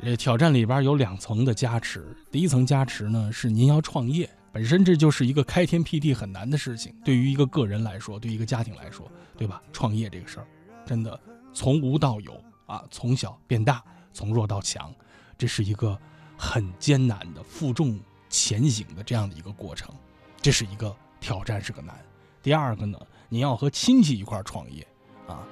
[0.00, 2.16] 这挑战里边有两层的加持。
[2.30, 6.94] 第一层加持呢，是您要创业，本身这就是一个开天辟地很难的事情。
[7.04, 9.60] 对于一个个人来说，对于一个家庭来说，对吧？
[9.72, 10.46] 创业这个事儿，
[10.86, 11.18] 真的
[11.52, 13.82] 从无到有啊，从小变大，
[14.12, 14.94] 从弱到强，
[15.36, 15.98] 这是一个
[16.36, 17.98] 很艰难的负重
[18.30, 19.92] 前行的这样的一个过程，
[20.40, 21.98] 这是一个挑战，是个难。
[22.40, 22.96] 第二个呢，
[23.28, 24.86] 您要和亲戚一块创业
[25.26, 25.42] 啊，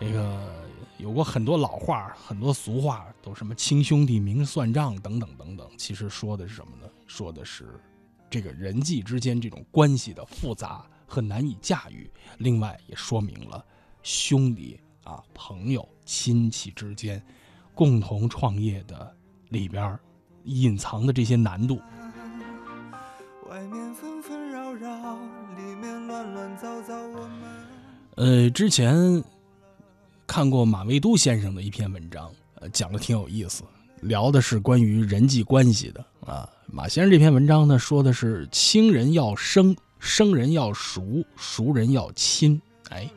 [0.00, 0.63] 这个。
[1.04, 5.68] 有过很多老话，很多俗话，都什么亲兄弟明算账等等等等。
[5.76, 6.90] 其实说的是什么呢？
[7.06, 7.78] 说的是
[8.30, 12.10] 这个人际之间这种关系的复杂和难以驾驭。
[12.38, 13.62] 另外也说明了
[14.02, 17.22] 兄弟啊、朋友、亲戚之间
[17.74, 19.14] 共同创业的
[19.50, 19.98] 里边
[20.44, 21.82] 隐藏的这些难度。
[28.14, 29.22] 呃，之前。
[30.26, 33.62] 看过马未都先生的一篇文章，呃，讲的挺有意思，
[34.00, 36.48] 聊的是关于人际关系的啊。
[36.66, 42.60] 马先生这篇文章呢，说的是亲人要生，生人要熟，熟人要亲。
[42.90, 43.08] 哎，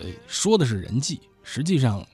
[0.00, 2.04] 呃，说的是人际，实际上，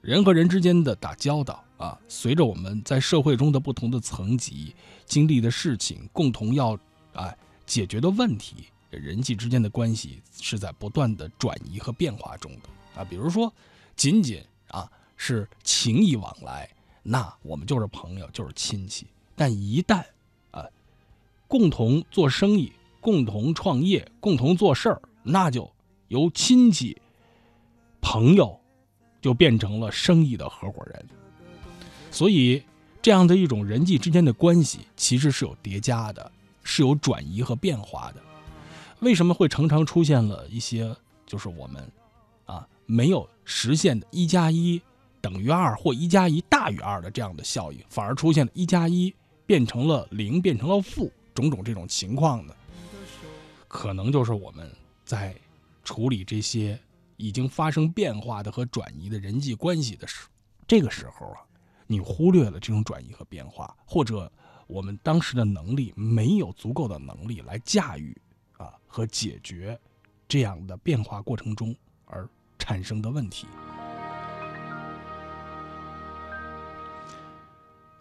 [0.00, 4.74] 人和人之间的打交道啊，随着我们在社会中的不同的层级
[5.06, 6.78] 经历的事情，共同要
[7.14, 7.34] 哎
[7.66, 8.66] 解决的问题。
[8.98, 13.52] 人际之间的关系是在不断的转移和变化中的啊，比如说，
[13.94, 16.68] 仅仅啊是情谊往来，
[17.02, 19.06] 那我们就是朋友，就是亲戚。
[19.36, 20.04] 但一旦
[20.50, 20.66] 啊
[21.46, 25.70] 共同做生意、共同创业、共同做事儿，那就
[26.08, 27.00] 由亲戚、
[28.00, 28.60] 朋友
[29.22, 31.06] 就变成了生意的合伙人。
[32.10, 32.62] 所以，
[33.00, 36.30] 这样的一种人际之间的关系，其实是有叠加的，
[36.64, 38.20] 是有转移和变化的。
[39.00, 40.94] 为什么会常常出现了一些
[41.26, 41.90] 就是我们，
[42.44, 44.80] 啊没有实现的“一加一
[45.20, 49.14] 等于二”或“一加一大于二”的这样的效应，反而出现了“一加一
[49.46, 52.54] 变成了零，变成了负”种种这种情况呢？
[53.68, 54.70] 可能就是我们
[55.04, 55.34] 在
[55.84, 56.78] 处理这些
[57.16, 60.26] 已经发生变化的和转移的人际关系的时，
[60.66, 61.40] 这个时候啊，
[61.86, 64.30] 你忽略了这种转移和变化，或者
[64.66, 68.14] 我们当时的能力没有足够的能力来驾驭。
[68.60, 69.78] 啊，和解决
[70.28, 73.46] 这样的变化过程中而产生的问题。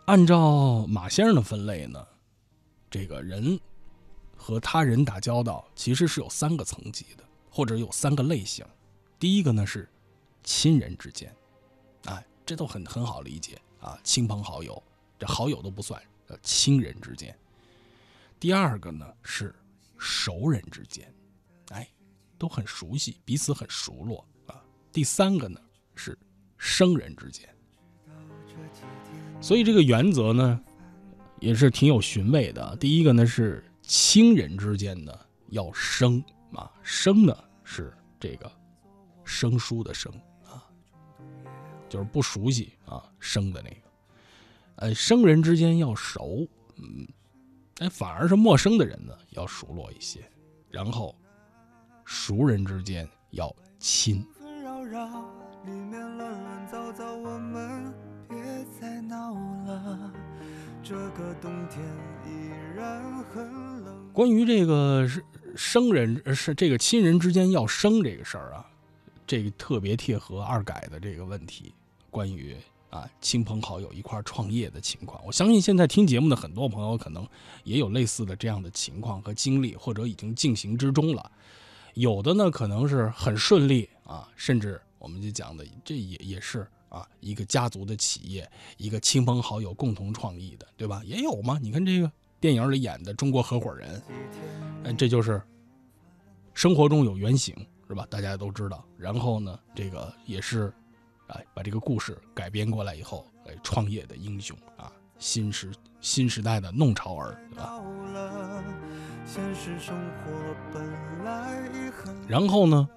[0.05, 2.05] 按照马先生的分类呢，
[2.89, 3.57] 这个人
[4.36, 8.66] 和他人打交道其实是有三个层级的，或者有三个类型。
[9.18, 9.89] 第一个呢是
[10.43, 11.34] 亲人之间，
[12.05, 14.82] 哎，这都很很好理解啊，亲朋好友，
[15.18, 17.34] 这好友都不算，呃，亲人之间。
[18.41, 19.55] 第二个呢是。
[20.00, 21.14] 熟人之间，
[21.72, 21.88] 哎，
[22.38, 24.64] 都很熟悉，彼此很熟络啊。
[24.93, 25.60] 第三个呢
[25.93, 26.18] 是
[26.58, 27.54] 生人之间，
[29.41, 30.60] 所以这个原则呢
[31.39, 32.76] 也是挺有寻味的。
[32.78, 35.14] 第一个呢是亲人之间呢
[35.50, 36.24] 要生
[36.54, 38.50] 啊，生呢是这个
[39.26, 40.12] 生疏的生
[40.45, 40.64] 啊，
[41.89, 43.82] 就是不熟悉啊生的那个。
[44.78, 46.47] 呃，生人之间要熟，
[46.78, 47.06] 嗯。
[47.80, 50.20] 哎，反而是陌生的人呢，要熟络一些，
[50.70, 51.16] 然后
[52.06, 54.26] 熟人之间要亲。
[55.66, 57.94] 里面乱乱糟糟，我们
[58.28, 58.38] 别
[58.80, 60.12] 再闹了。
[60.82, 61.84] 这个冬天
[62.26, 63.46] 依然很
[63.84, 65.24] 冷关于这个是
[65.56, 68.66] 生人是这个亲人之间要生这个事儿啊，
[69.28, 71.74] 这个特别贴合二改的这个问题，
[72.10, 72.58] 关于。
[72.90, 77.28] 啊，亲朋好友一块创业的情况，我相信现在听节目的很多朋友可能
[77.64, 81.32] 也有类似的这样的情况和经历，或者已经进行之中了。
[81.94, 91.02] 有的呢可能是很顺利啊，甚至我们就讲的这也也是啊一个家族的企业，一个亲朋好友共同创立的，对吧？
[91.06, 91.60] 也有嘛。
[91.62, 94.02] 你看这个电影里演的中国合伙人，
[94.84, 95.42] 嗯，这就是
[96.54, 97.56] 生活中有原型，
[97.88, 98.08] 是吧？
[98.10, 98.84] 大家都知道。
[98.98, 100.74] 然后呢，这个也是，
[101.30, 105.72] 哎，把这个故事改编过来以后，哎，创业的英雄啊，新时
[106.02, 107.82] 新时代的弄潮儿，对吧？
[112.28, 112.90] 然后呢，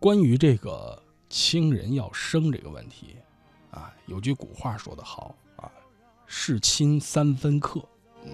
[0.00, 3.16] 关于这个亲人要生这个问题，
[3.70, 5.70] 啊，有句古话说得好啊，
[6.26, 7.80] 是亲三分客。
[8.24, 8.32] 嗯，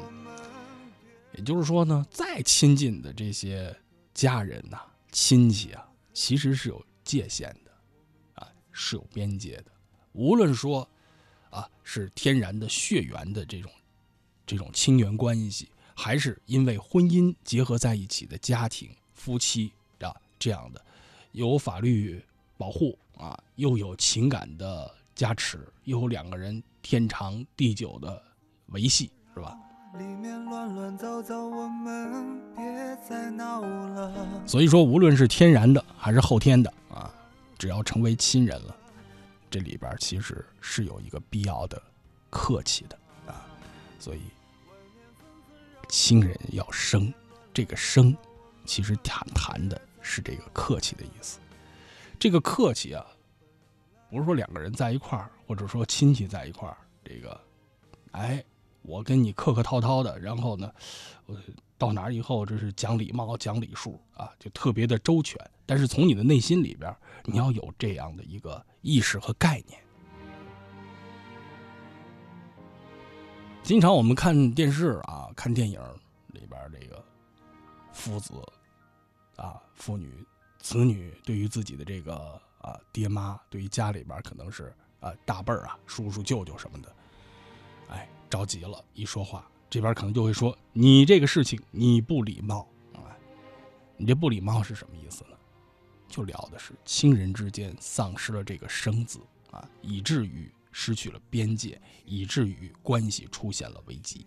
[1.36, 3.76] 也就是说呢，再亲近的这些
[4.14, 7.71] 家人呐、亲戚啊，其实是有界限的，
[8.72, 9.66] 是有边界的。
[10.12, 10.88] 无论说
[11.50, 13.70] 啊，是天然的血缘的这种
[14.46, 20.82] 这种亲缘关系，还是因为婚姻结合在一起的家庭、夫妻啊这样的，
[21.32, 22.22] 有法律
[22.56, 28.22] 保护啊，又有情感的加持，又有两个人天长地久的
[28.66, 29.56] 维系，是吧？
[29.98, 32.64] 里面乱乱糟糟，我们别
[33.06, 34.42] 再闹了。
[34.46, 37.12] 所以说，无论是天然的还是后天的啊，
[37.62, 38.76] 只要成为亲人了，
[39.48, 41.80] 这里边其实是有一个必要的
[42.28, 43.46] 客气的啊。
[44.00, 44.22] 所以，
[45.88, 47.14] 亲人要生，
[47.54, 48.16] 这个生，
[48.64, 51.38] 其实谈谈的是这个客气的意思。
[52.18, 53.06] 这个客气啊，
[54.10, 57.40] 不是说两个人在一块儿，或者说亲戚在一块儿，这个，
[58.10, 58.44] 哎。
[58.84, 60.68] 我跟你客客套套的，然后呢，
[61.26, 61.38] 我
[61.78, 65.40] 到哪以后这是讲礼貌、讲礼数啊，就特别的周全。
[65.64, 66.92] 但是从你的内心里边，
[67.24, 69.80] 你要有这样的一个意识和概念。
[73.62, 75.80] 经常我们看电视啊、看电影
[76.28, 77.04] 里边这个
[77.92, 78.34] 父子
[79.36, 80.26] 啊、父女、
[80.58, 86.94] 子女对于自己的这个啊爹妈，对于家里边可能是啊大辈儿啊、叔叔舅舅什么的，
[87.88, 88.08] 哎。
[88.32, 93.12] 着急了，一说话，这边可能就会说：“你这个事情你不礼貌啊！
[93.98, 95.22] 你这不礼貌是什么意思？
[96.12, 99.18] 就聊的是亲人之间丧失了这个生字
[99.50, 104.26] 啊，以至于失去了边界，以至于关系出现了危机。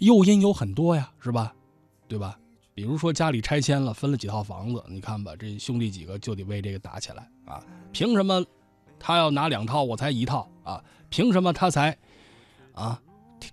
[0.00, 1.54] 诱因有很多呀，是吧？
[2.08, 2.36] 对吧？
[2.74, 7.62] 比如说家里拆迁了，分了几套房子，你看吧，这兄弟几个就得为这个打起来啊！
[7.92, 8.44] 凭什么
[8.98, 10.82] 他要拿两套，我才一套啊？
[11.08, 11.96] 凭什么他才？”
[12.74, 13.00] 啊，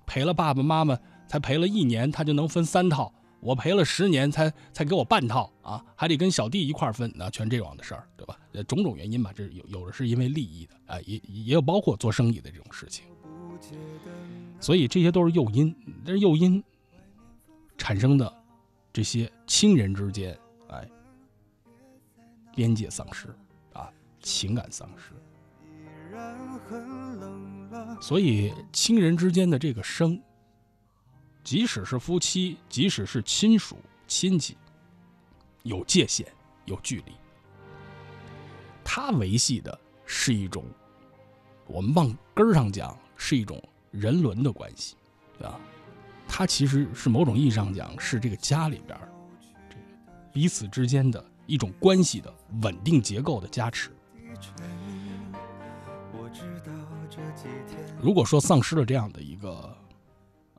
[0.05, 3.11] 赔了爸爸妈妈才赔了一年，他就能分三套；
[3.47, 8.37] 我陪了十年才才给我半套啊，还得跟小弟一块分，那全这样的事儿，对吧？
[8.51, 13.05] 呃，种种原因吧，这有有的是因为利益的啊，也也有包括做生意的这种事情，
[14.59, 15.73] 所以这些都是诱因，
[16.05, 16.61] 这是诱因
[17.77, 18.33] 产生的
[18.91, 20.37] 这些亲人之间，
[20.67, 20.85] 哎，
[22.53, 23.33] 边界丧失
[23.71, 23.89] 啊，
[24.21, 25.13] 情感丧失。
[28.01, 30.21] 所以，亲人之间的这个生，
[31.47, 34.57] 即使是夫妻，即使是亲属、亲戚，
[35.63, 36.27] 有界限、
[36.65, 37.13] 有距离。
[38.83, 40.65] 他维系的是一种，
[41.65, 44.97] 我们往根儿上讲，是一种人伦的关系，
[45.41, 45.57] 啊，
[46.27, 48.99] 他其实是某种意义上讲，是这个家里边
[49.69, 49.77] 这
[50.33, 53.89] 彼此之间的一种关系的稳定结构的加持。
[58.01, 59.76] 如果说丧失了这样的一个，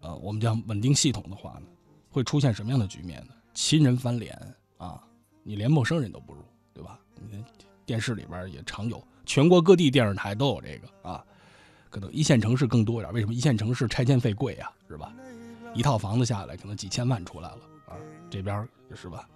[0.01, 1.67] 呃，我们讲稳定系统的话呢，
[2.11, 3.35] 会出现什么样的局面呢？
[3.55, 4.39] 亲人翻脸
[4.77, 5.03] 啊，
[5.43, 6.41] 你连陌生人都不如，
[6.73, 6.99] 对吧？
[7.15, 7.45] 你
[7.85, 11.25] 电视里边也常有，全国各地电视台都有这个啊，
[11.91, 13.13] 可能一线城市更多一点。
[13.13, 14.71] 为什么一线城市拆迁费贵呀？
[14.89, 15.13] 是吧？
[15.75, 17.97] 一套房子下来可能几千万出来了啊，
[18.31, 19.29] 这边是吧？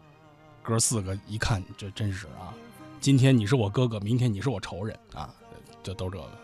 [0.63, 2.55] 哥四个一看这真是啊，
[3.01, 5.35] 今天你是我哥哥，明天你是我仇人啊，
[5.83, 6.42] 就都这个。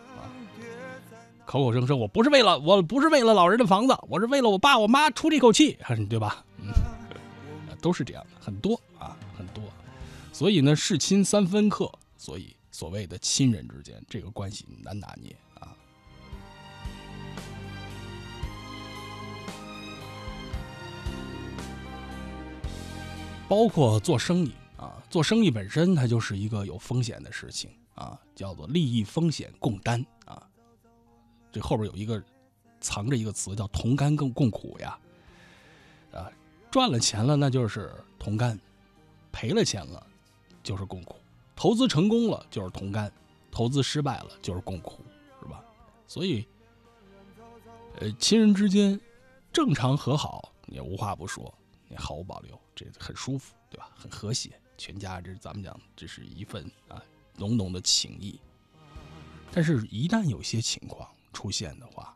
[1.49, 5.75] 口口声声，我不是为了，我不是为了老人的房子，我是为了我爸我妈出这口气，
[6.07, 6.45] 对吧？
[6.59, 6.71] 嗯，
[7.81, 9.63] 都是这样的，很多啊，很多。
[10.31, 15.75] 所以呢，是亲三分客，所以所谓的亲人之间这个关系难拿捏啊。
[23.47, 30.18] 包括做生意啊，做生意本身它就是一个有风险的事情啊，叫做利益风险共担啊。
[31.51, 32.21] 这后边有一个
[32.79, 34.99] 藏着一个词叫同甘共共苦呀，
[36.13, 36.31] 啊，
[36.71, 38.59] 赚了钱了那就是同甘，
[39.31, 40.05] 赔了钱了
[40.63, 41.15] 就是共苦，
[41.55, 43.11] 投资成功了就是同甘，
[43.51, 45.03] 投资失败了就是共苦，
[45.41, 45.63] 是吧？
[46.07, 46.47] 所以，
[47.99, 48.99] 呃，亲人之间
[49.51, 51.53] 正常和好也无话不说，
[51.89, 53.89] 也毫无保留，这很舒服，对吧？
[53.95, 57.03] 很和谐，全家这咱们讲这是一份啊
[57.35, 58.39] 浓浓的情谊，
[59.51, 61.09] 但是，一旦有些情况。
[61.31, 62.15] 出现的话，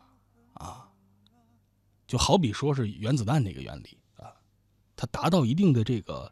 [0.54, 0.92] 啊，
[2.08, 4.34] 就好比说是原子弹那个原理啊，
[4.96, 6.32] 它达到一定的这个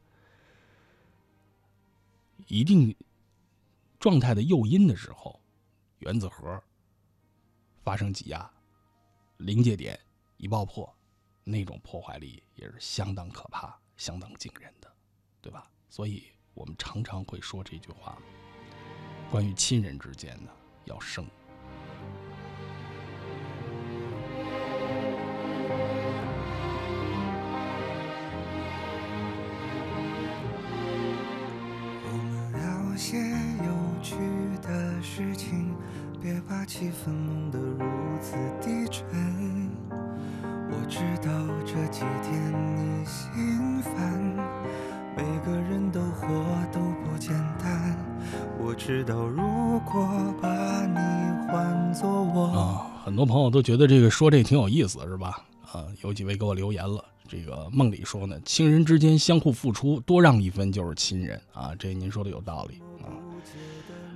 [2.47, 2.95] 一定
[3.99, 5.39] 状态的诱因的时候，
[5.99, 6.61] 原子核
[7.83, 8.51] 发生挤压，
[9.37, 9.99] 临界点
[10.37, 10.93] 一爆破，
[11.43, 14.91] 那种破坏力也是相当可怕、相当惊人的，
[15.41, 15.69] 对吧？
[15.89, 16.23] 所以
[16.53, 18.17] 我们常常会说这句话，
[19.29, 20.51] 关于亲人之间呢，
[20.85, 21.25] 要生。
[33.01, 34.13] 些有趣
[34.61, 35.73] 的事情，
[36.21, 37.83] 别把气氛弄得如
[38.21, 39.03] 此低沉。
[40.69, 41.31] 我知道
[41.65, 44.21] 这几天你心烦，
[45.17, 46.27] 每个人都活
[46.71, 47.97] 都不简单。
[48.59, 50.07] 我知道如果
[50.39, 50.97] 把你
[51.47, 52.45] 换作我。
[52.55, 55.43] 啊，很多朋友都觉得这个说这挺有意思，是吧？
[55.71, 57.03] 啊，有几位给我留言了。
[57.27, 61.73] 这个梦里说呢，亲人之间相互付出，多让一分就是亲人啊。
[61.79, 62.79] 这您说的有道理。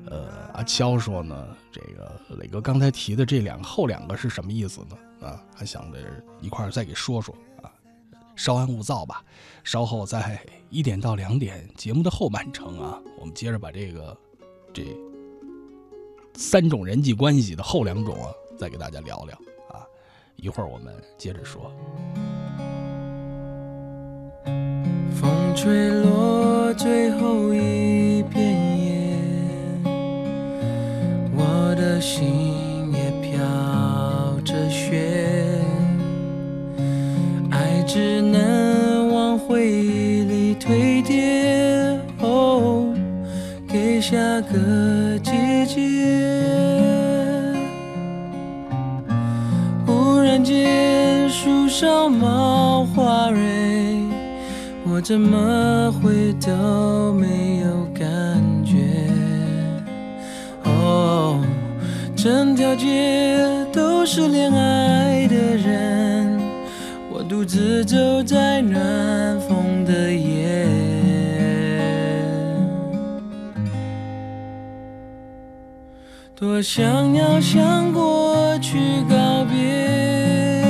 [0.08, 5.28] 呃，阿悄说呢，这个磊哥刚才提的这两个后两个是什么意思呢？
[5.28, 5.99] 啊，还想着
[6.41, 7.72] 一块儿再给说说啊。
[8.36, 9.24] 稍安勿躁吧，
[9.64, 10.39] 稍后在
[10.70, 14.18] 一点到两点节目的后半程啊，我们接着把这个
[14.74, 14.84] 这
[16.36, 19.36] 三种人际关系的后两种啊，再给大家聊聊
[19.70, 19.88] 啊。
[20.36, 21.72] 一会儿我们接着说。
[25.16, 28.64] 风吹落最后一片
[31.96, 33.39] 的心也飘
[34.43, 35.62] 着雪，
[37.50, 42.93] 爱只能往回忆里堆叠，哦，
[43.66, 45.32] 给下个季
[45.66, 45.88] 节。
[49.86, 53.39] 忽然间，树上冒花蕊。
[54.84, 57.86] 我怎么会都没有
[62.26, 66.41] 整条街都是恋爱的人，
[67.11, 70.65] 我独自走在暖风的夜。
[76.36, 80.63] 多想要向过去告别，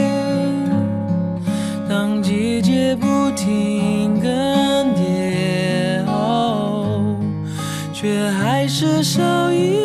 [1.87, 7.15] 当季节不停更迭，哦，
[7.93, 9.84] 却还是少一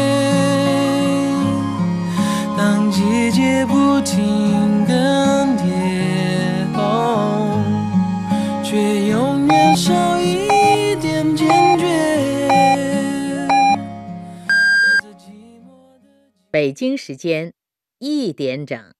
[16.61, 17.51] 北京时间
[17.97, 18.93] 一点整。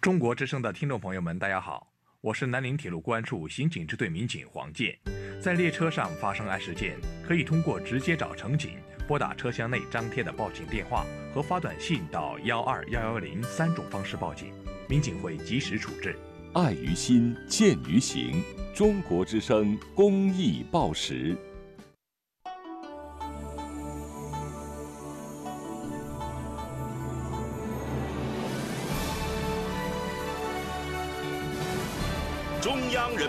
[0.00, 1.92] 中国之声的听众朋友们，大家好，
[2.22, 4.98] 我是南宁铁路公安处刑警支队民警黄健。
[5.38, 14.50] 在列车上发生案事件，可以通过直接找乘警、拨打车厢内张贴的报警电话和发短信到幺二幺幺零三种方式报警，
[14.88, 16.18] 民警会及时处置。
[16.54, 18.42] 爱于心，见于行。
[18.74, 21.36] 中国之声公益报时。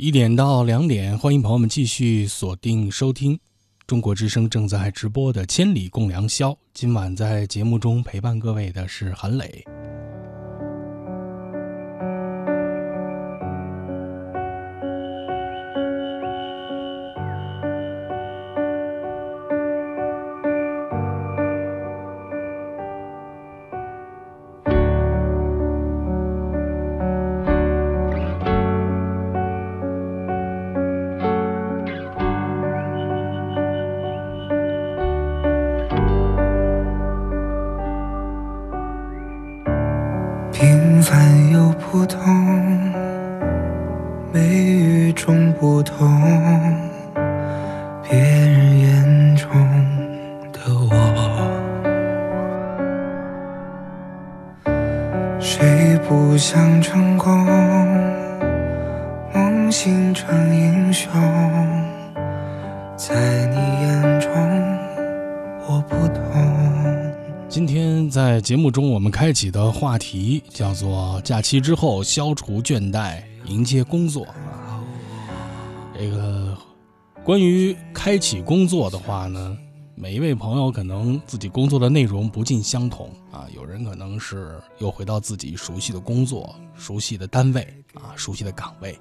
[0.00, 3.36] 一点到两点欢迎朋友们继续锁定收听
[3.84, 9.64] 中国之声正在直播的千里共良宵今晚在节目中陪伴各位的是韩磊。
[68.48, 74.26] 节目中，我们开启的话题叫做“假期之后消除倦怠，迎接工作”。
[75.94, 76.56] 这个
[77.22, 79.54] 关于开启工作的话呢，
[79.94, 83.46] 每一位朋友可能自己工作的内容不尽相同啊。
[83.54, 87.60] 有人可能是又回到自己熟悉的工作、熟悉的单位
[87.92, 88.94] 啊、熟悉的岗位；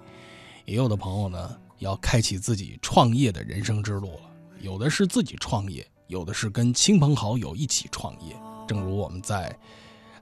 [0.65, 4.29] 也有的朋友呢，要开启自己创业的人生之路了。
[4.59, 8.35] 有的是自己创业，有的是跟亲朋好友一起创业。
[8.67, 9.57] 正如我们在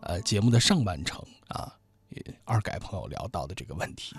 [0.01, 1.73] 呃节目的上半程啊，
[2.43, 4.15] 二改朋友聊到的这个问题。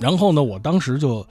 [0.00, 1.24] 然后呢，我当时就，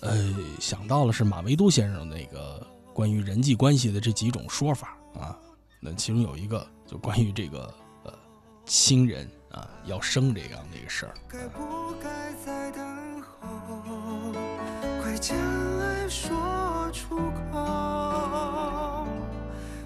[0.00, 5.36] 呃，想到了是马未都先生那个关于人际关系的这几种说法啊。
[5.80, 7.74] 那其中有一个就关于这个
[8.04, 8.12] 呃
[8.64, 11.14] 亲人啊要生这样的一个事儿。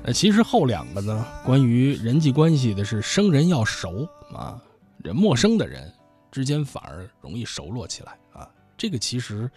[0.09, 4.59] 那其实后两个呢，关于人际关系的是生人要熟啊，
[5.05, 5.93] 这陌生的人。
[6.31, 9.51] 之间反而容易熟络起来啊，这个其实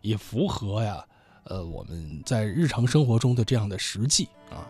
[0.00, 1.04] 也符合呀，
[1.44, 4.64] 呃，我们在日常生活中的这样的实际啊，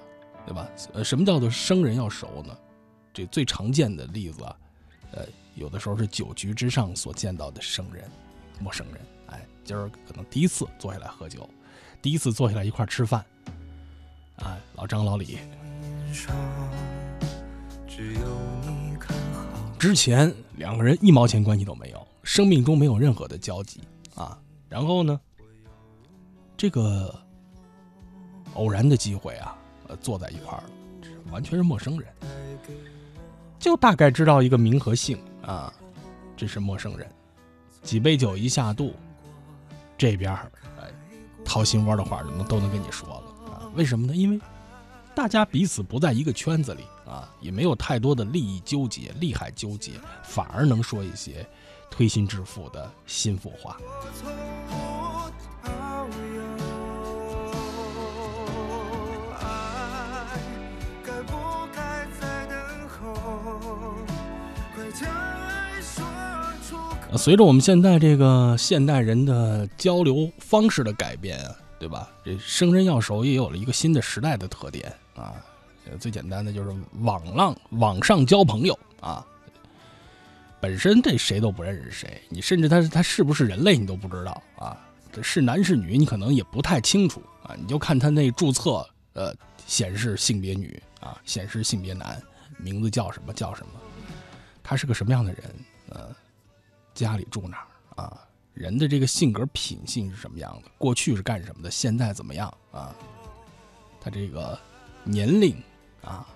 [0.45, 0.69] 对吧？
[0.95, 2.57] 呃，什么叫做生人要熟呢？
[3.15, 4.57] 这最常见的例子啊，
[5.13, 8.11] 呃，有的时候是酒局之上所见到的生人、
[8.59, 9.01] 陌生人。
[9.27, 11.49] 哎，今儿可能第一次坐下来喝酒，
[12.03, 13.25] 第一次坐下来一块吃饭，
[14.45, 15.39] 哎，老张、老李。
[19.79, 23.81] 之前两个人一毛钱关系都没有，生命中没有任何的交集
[24.15, 24.39] 啊。
[24.69, 25.19] 然后呢，
[26.57, 27.15] 这个
[28.55, 29.57] 偶然的机会啊，
[29.89, 30.71] 呃，坐在一块儿了，
[31.33, 32.09] 完全是陌生人，
[33.59, 35.73] 就大概知道一个名和姓啊，
[36.37, 37.11] 这是陌生人。
[37.83, 38.95] 几杯酒一下肚，
[39.97, 40.33] 这边
[40.79, 40.91] 哎，
[41.45, 43.30] 掏心窝的话都能都能跟你说了。
[43.75, 44.15] 为什么呢？
[44.15, 44.41] 因为
[45.15, 46.83] 大家彼此不在一个圈子里。
[47.11, 51.45] 啊，也没有太多的利益纠结、利害纠结，反而能说一些
[51.91, 53.77] 推心置腹的心腹话。
[67.17, 72.09] 随着我们现在这个现代人的交流方式的改变啊，对吧？
[72.23, 75.35] 这生人要熟也有了一个新的时代的特点啊。
[75.99, 79.27] 最简单的就是网浪网上交朋友啊，
[80.61, 84.79] 本身这谁都不认识谁，你甚至他他是不是人类你都不知道啊，
[85.11, 89.35] 这是男是女你可能也不太清楚啊，你就看他那注册呃
[89.67, 92.23] 显示性别女啊，显示性别男，
[92.59, 93.73] 名字叫什么叫什么，
[94.63, 95.43] 他是个什么样的人
[95.89, 96.15] 呃，
[96.95, 98.21] 家里住哪儿啊，
[98.55, 102.95] 人的这个性格品性是什么样的，过去是干什么的，现在怎么样啊，
[104.01, 104.59] 他这个
[105.05, 105.57] 年龄。
[106.03, 106.27] 啊，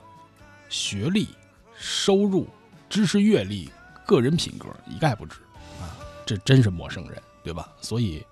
[0.68, 1.28] 学历、
[1.74, 2.46] 收入、
[2.90, 3.70] 知识、阅历、
[4.06, 5.36] 个人品格一概不知
[5.80, 5.96] 啊，
[6.26, 7.72] 这真是陌生人，对吧？
[7.80, 8.22] 所以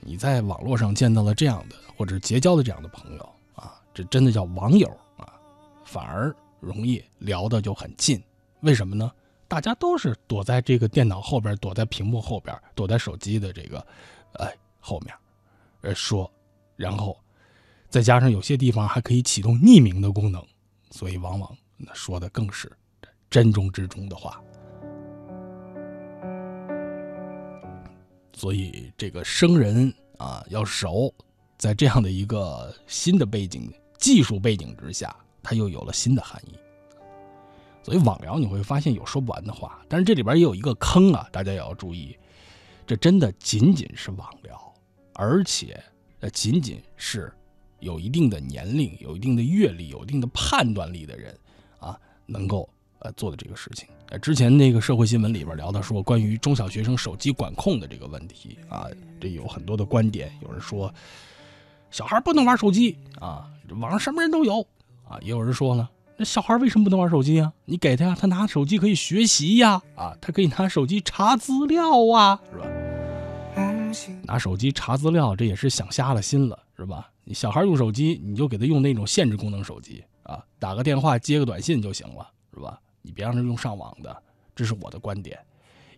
[0.00, 4.88] 你在网络上见到了这样的，或者结交的这样的朋友啊，这真的叫网友
[5.18, 5.34] 啊，
[5.84, 8.22] 反而容易聊的就很近。
[8.60, 9.12] 为什么呢？
[9.52, 13.86] 大家都是躲在这个电脑后边，躲在屏幕后边，躲在手机的这个
[14.36, 14.50] 哎
[14.80, 15.14] 后面，
[15.82, 16.32] 呃说，
[16.74, 17.14] 然后。
[17.90, 20.42] 再加上有些地方还可以启动匿名的功能，
[20.90, 22.72] 所以往往那说的更是
[23.28, 24.42] 真中之中的话。
[28.32, 31.14] 所以这个生人啊要熟，
[31.58, 36.56] 在这样的一个新的背景、技术背景之下，它又有了新的含义。
[37.82, 42.16] 所以网聊你会发现有说不完的话，但是这里边也有一个坑啊，大家也要注意，
[42.86, 44.74] 这真的仅仅是网聊，
[45.14, 45.82] 而且
[46.20, 47.32] 呃仅仅是。
[47.80, 51.36] 有一定的年龄、有一定的阅历、有一定的判断力的人，
[51.80, 53.88] 啊，能够呃做的这个事情。
[54.10, 58.86] 呃，之前那个社会新闻里边聊到说，关于中小学生手机管控的这个问题啊，
[59.20, 60.32] 这有很多的观点。
[60.42, 60.94] 有人说，
[61.90, 63.50] 小孩不能玩手机啊，
[63.80, 64.64] 网上什么人都有
[65.02, 65.18] 啊。
[65.20, 65.90] 也有人说了，
[66.22, 67.52] 那小孩为什么不能玩手机啊？
[67.64, 72.64] 你给他呀，他拿手机可以学习呀，啊，他可以拿手机查资料啊，是吧？
[74.22, 77.10] 拿手机查资料，这也是想瞎了心了，是吧？
[77.24, 82.78] 你小孩用手机，你就给他用那种限制功能手机啊，打个电话、接个短信就行了，是吧？
[83.02, 84.16] 你别让他用上网的，
[84.54, 85.36] 这是我的观点。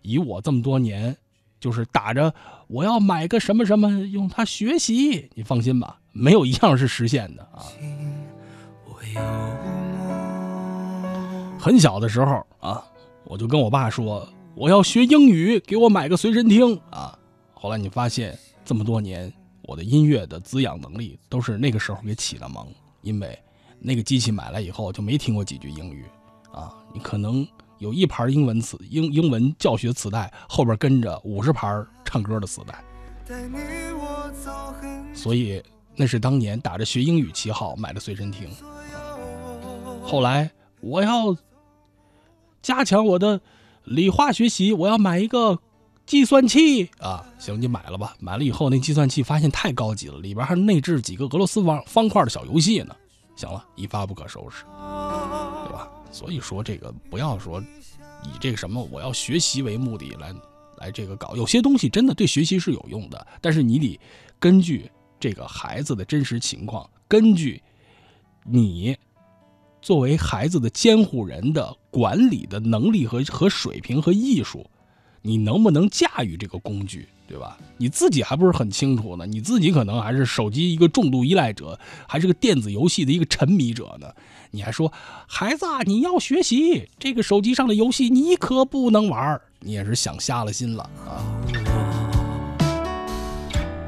[0.01, 1.15] 以我这么多年，
[1.59, 2.33] 就是打着
[2.65, 7.61] 我要买个什么什么用它学习，你放心吧，没有一样是实现的啊。
[8.87, 9.64] 我
[11.65, 12.85] 很小的时候啊，
[13.23, 17.17] 我就跟我爸说我要学英语，给我买个随身听啊。
[17.55, 19.33] 后来你发现这么多年，
[19.63, 22.67] 我的音乐的滋养能力都是那个时候给起的蒙，
[23.01, 23.35] 因为
[23.79, 26.05] 那个机器买来以后就没听过几句英语
[26.51, 26.71] 啊。
[26.93, 27.43] 你可能
[27.79, 32.83] 有一盘英文词英英文教学磁带，后边跟着五十盘唱歌的磁带，
[35.15, 35.63] 所以
[35.95, 38.47] 那是当年打着学英语旗号买的随身听。
[40.03, 40.47] 后来
[40.79, 41.35] 我要
[42.65, 43.39] 加强我的
[43.83, 45.59] 理化学习，我要买一个
[46.03, 47.23] 计算器啊！
[47.37, 48.15] 行，你买了吧。
[48.19, 52.95] 买了以后，那计算器发现太高级了，里边还内置几个俄罗斯方方块的小游戏呢。
[53.35, 55.87] 行了，一发不可收拾，对吧？
[56.11, 57.61] 所以说这个不要说
[58.23, 60.33] 以这个什么我要学习为目的来
[60.77, 63.99] 来这个搞，有些东西真的对学习是有用的，但是你得
[64.39, 64.89] 根据
[65.19, 67.61] 这个孩子的真实情况，根据
[68.43, 68.97] 你。
[69.81, 74.65] 作为孩子的监护人的管理的能力和和水平和艺术，
[75.21, 77.57] 你能不能驾驭这个工具，对吧？
[77.77, 84.07] 你自己还不是很清楚呢，你自己可能还是手机一个重度依赖者，还是个电子游戏的一个沉迷者呢。
[84.51, 84.91] 你还说
[85.25, 91.23] 孩子，你要学习，这个手机上的游戏你可不能玩，你也是想瞎了心了啊！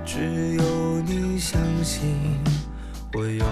[0.05, 2.15] 只有你相信
[3.13, 3.45] 我有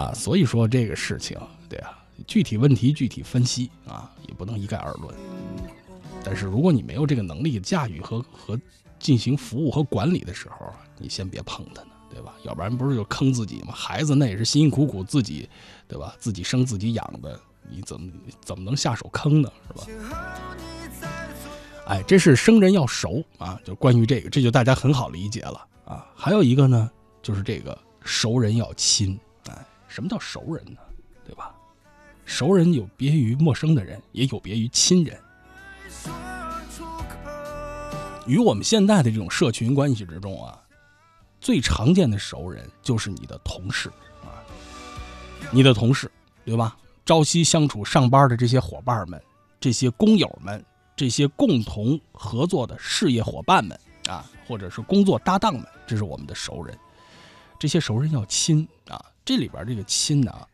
[0.00, 1.92] 啊，所以说这个事情，对啊，
[2.26, 5.14] 具体问题具体分析啊，也不能一概而论。
[6.24, 8.58] 但是如果你没有这个能力驾驭和和
[8.98, 12.32] 进行服务和管理的时候，你先别碰它呢，对吧？
[12.44, 13.74] 要不然不是就坑自己吗？
[13.74, 15.46] 孩子那也是辛辛苦苦自己，
[15.86, 16.14] 对吧？
[16.18, 17.38] 自己生自己养的，
[17.70, 18.10] 你怎么
[18.42, 19.52] 怎么能下手坑呢？
[19.68, 19.86] 是吧？
[21.88, 26.06] 哎，这是生人要熟啊，就关于这个，这就大家很好理解了啊。
[26.14, 26.90] 还有一个呢，
[27.20, 29.18] 就是这个熟人要亲。
[29.90, 30.80] 什么叫熟人呢？
[31.26, 31.52] 对吧？
[32.24, 35.18] 熟人有别于陌生的人，也有别于亲人。
[38.26, 40.56] 与我们现在的这种社群关系之中啊，
[41.40, 43.88] 最常见的熟人就是你的同事
[44.22, 44.38] 啊，
[45.50, 46.08] 你的同事，
[46.44, 46.76] 对吧？
[47.04, 49.20] 朝夕相处上班的这些伙伴们，
[49.58, 50.64] 这些工友们，
[50.94, 53.76] 这些共同合作的事业伙伴们
[54.08, 56.78] 啊，或者是工作搭档们，这是我们的熟人。
[57.58, 59.04] 这些熟人要亲啊。
[59.24, 60.48] 这里边这个亲呢，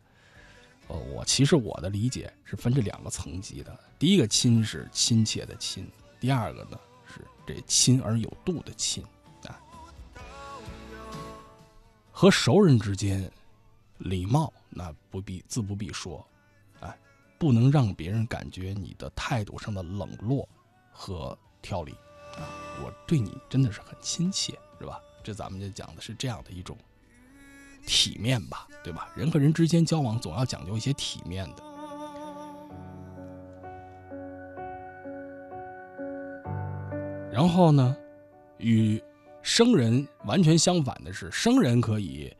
[0.89, 3.79] 呃，我其实我的理解是分这两个层级的。
[3.99, 5.91] 第一个亲是亲切的亲，
[6.21, 9.03] 第二个呢是这亲而有度的亲
[9.45, 9.59] 啊。
[12.13, 13.31] 和熟人之间，
[13.99, 16.27] 礼貌那不必自不必说，
[16.81, 16.99] 哎，
[17.39, 20.47] 不能让别人感觉你的态度上的冷落
[20.93, 21.93] 和挑理
[22.37, 22.45] 啊。
[22.85, 25.01] 我对你真的是很亲切，是吧？
[25.25, 26.77] 这咱们就讲的是这样的一种。
[27.87, 29.09] 体面吧，对吧？
[29.15, 31.63] 人和人之间交往总要讲究一些体面的。
[37.33, 37.97] 然后呢，
[38.59, 39.03] 与
[39.43, 42.35] 生人完全相反的是，生人可以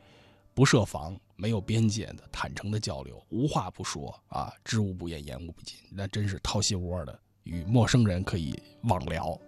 [0.53, 7.19] 不设防、没有边界的坦诚的交流，无话不说啊，知无不言，言无不尽，那真是掏心窝的。
[7.43, 9.39] 与陌生人可以网聊，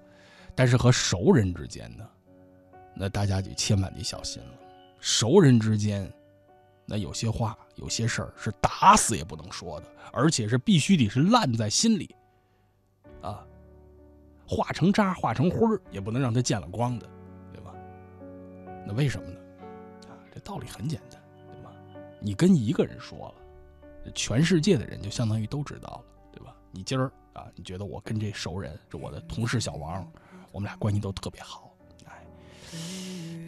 [0.56, 2.08] 但是和熟人之间呢，
[2.96, 4.69] 那大家就千万得小心了。
[5.00, 6.12] 熟人之间，
[6.86, 12.16] 那有些话、有些事儿是打死也不能说的，而且是必须得是烂在心里，
[13.22, 13.46] 啊，
[14.48, 17.08] 化成渣、化成灰儿也不能让他见了光的，
[17.54, 17.74] 对吧？
[18.86, 19.40] 那为什么呢？
[20.10, 21.22] 啊，这道理很简单，
[21.52, 21.72] 对吧？
[22.20, 26.56] 你跟一个人说了，全世界的人就相当于都知道了，对吧？
[26.72, 30.12] 你今儿啊，你觉得我跟这熟人是我的同事小王，
[30.52, 31.74] 我们俩关系都特别好。
[32.06, 32.26] 哎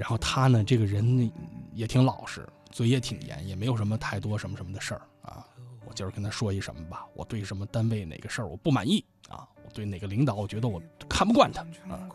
[0.02, 1.32] 然后他呢，这个人
[1.76, 5.46] 也挺老实，嘴也挺严，也没有什么太多什么什么的事儿啊。
[5.86, 12.10] 我今儿跟他说一什么吧，我对什么单位哪个事儿我不满意啊，我对哪个领导我觉得我看不惯他啊。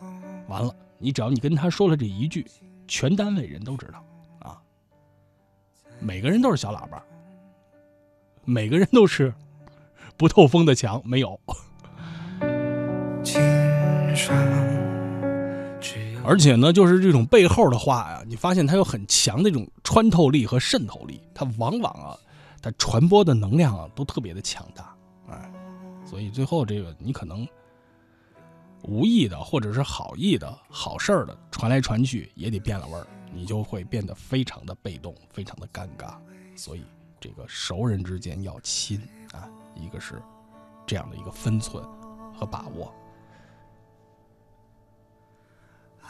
[0.49, 2.45] 完了，你只要你跟他说了这一句，
[2.89, 4.05] 全单位人都知道
[4.41, 4.61] 啊。
[6.01, 7.01] 每个人都是小喇叭，
[8.45, 9.33] 每个人都是
[10.17, 11.41] 不透风的墙，没有。
[16.27, 22.19] 而且呢，就是这种背后的话呀，你发现它有很强的这种穿透力和渗透力，它往往啊，
[22.61, 24.93] 它传播的能量啊都特别的强大，
[25.29, 25.53] 哎，
[26.05, 27.47] 所以最后这个你可能
[28.83, 36.17] 无意的或者是好意的好事儿的传来传去也得变了味儿，你就会变得非常的被动，非常的尴尬。
[36.57, 36.83] 所以
[37.21, 39.01] 这个熟人之间要亲
[39.33, 40.21] 啊，一个是
[40.85, 41.85] 这样的一个分寸
[42.35, 42.93] 和把握。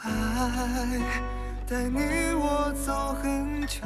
[0.01, 1.31] 爱
[1.67, 1.99] 带你
[2.35, 3.81] 我走很久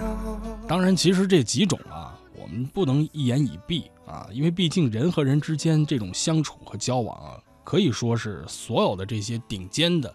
[0.68, 10.14] 当然，其实这几种啊，我们不能一言以蔽啊，因为毕竟人和人之间这种相处和交往啊，可以说是所有的这些顶尖的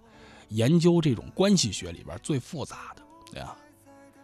[0.51, 3.03] 研究这种关系学里边最复杂的，
[3.33, 3.57] 对啊。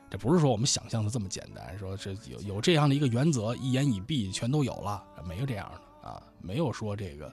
[0.09, 7.33] 这不是说我们想象的这么简单，说这有有这样的一个原则，一言以蔽全都有了，没有这样的啊，没有说这个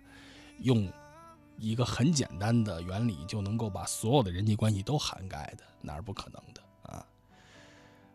[0.61, 0.89] 用
[1.59, 7.05] 一个很简单的原理就能够把所有的人际关系都涵盖的，那是不可能的啊。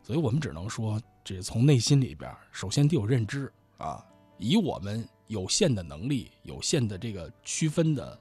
[0.03, 4.05] 所以我们只能说，这从内心里边，首先得有认知啊，
[4.39, 8.19] 以我们有限的能力、有限的这个区分的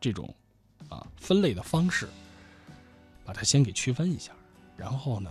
[0.00, 0.34] 这种
[0.88, 2.08] 啊分类的方式，
[3.24, 4.32] 把它先给区分一下。
[4.76, 5.30] 然后呢，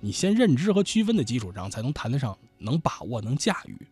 [0.00, 3.86] 你先认知和区分的基础上，才能谈得上能把握、能驾驭。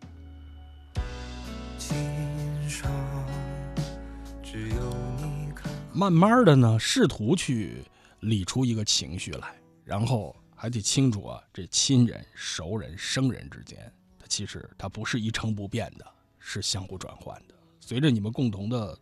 [5.98, 7.84] 慢慢的呢，试图去
[8.20, 16.06] 理出一个情绪来，然后还得清楚啊，这亲人、熟人、生人之间，它其实它不是一成不变的，
[16.38, 17.54] 是相互转换的。
[17.80, 18.96] 随着你们共同的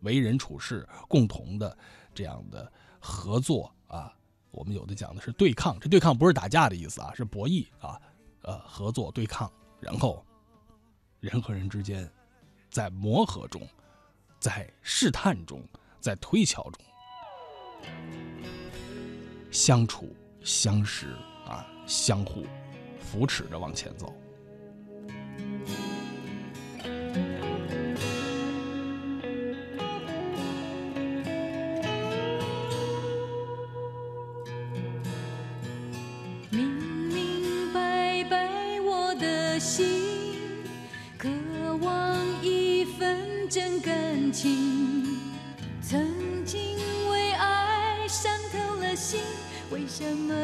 [0.00, 1.78] 为人处事，共同的
[2.12, 4.12] 这样的合作啊。
[4.50, 7.96] 我们有的讲的是对抗，这对抗不是打架的意思啊，是博弈啊，
[8.42, 9.48] 呃，合作对抗，
[9.78, 10.26] 然后
[11.20, 12.10] 人和人之间
[12.68, 13.64] 在磨合中，
[14.40, 15.62] 在试探中，
[16.00, 16.72] 在推敲中
[19.50, 21.14] 相处、相识
[21.46, 22.44] 啊，相互
[23.00, 24.14] 扶持着往前走。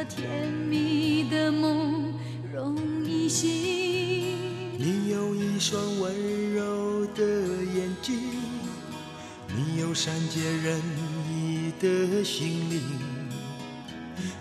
[0.09, 2.15] 甜蜜的梦
[2.55, 3.51] 容易醒。
[4.79, 8.15] 你有一双温柔的眼睛，
[9.49, 10.81] 你有善解人
[11.29, 12.81] 意的心灵。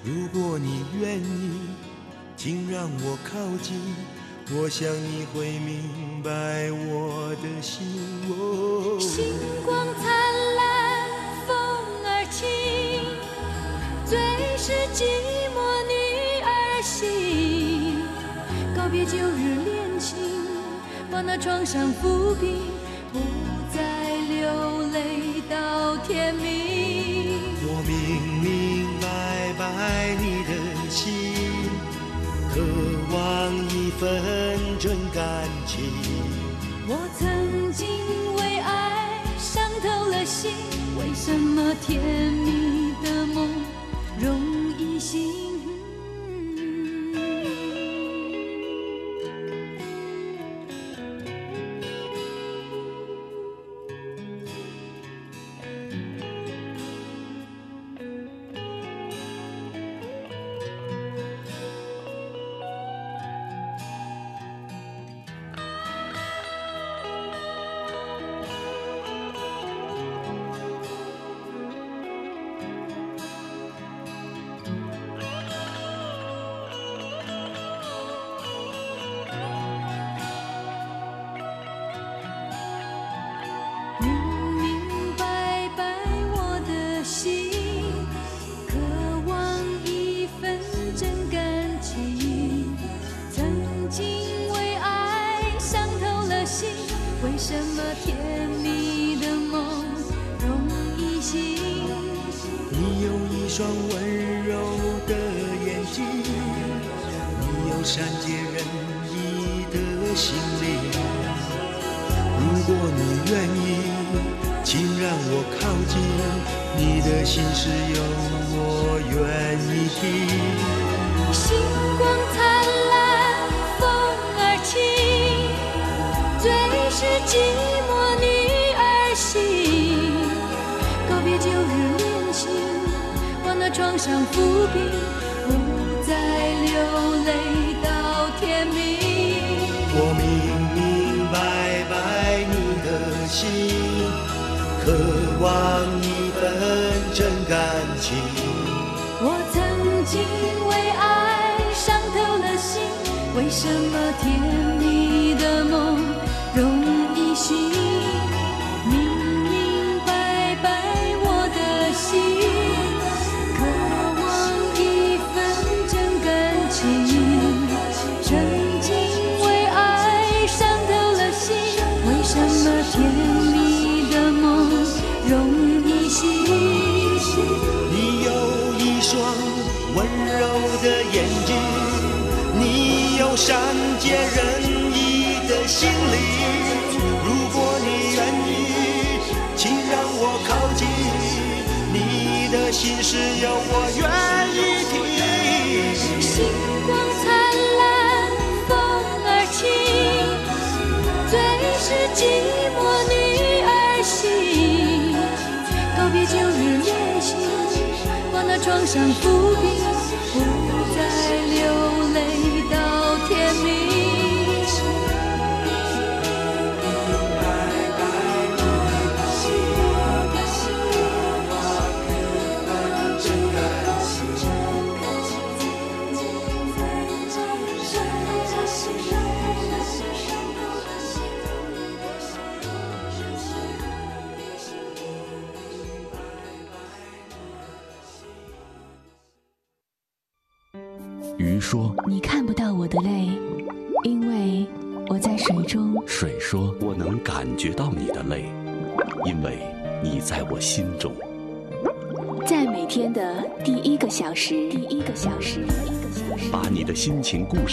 [0.03, 1.60] 如果你愿意，
[2.38, 3.76] 请让我靠近，
[4.52, 7.81] 我想你会明白我的心。
[8.99, 9.34] 星
[9.65, 10.45] 光灿烂，
[14.66, 15.04] 是寂
[15.54, 15.94] 寞女
[16.42, 18.00] 儿心。
[18.76, 20.18] 告别旧日恋情，
[21.12, 22.64] 把那创伤抚平，
[23.14, 23.20] 不
[23.72, 23.80] 再
[24.28, 27.38] 流泪到天明。
[27.62, 27.94] 我明
[28.42, 30.50] 明白白你的
[30.90, 31.14] 心，
[32.50, 32.60] 渴
[33.14, 35.94] 望一份真感情。
[36.88, 37.86] 我曾经
[38.34, 40.52] 为爱伤透了心，
[40.98, 42.95] 为什么甜蜜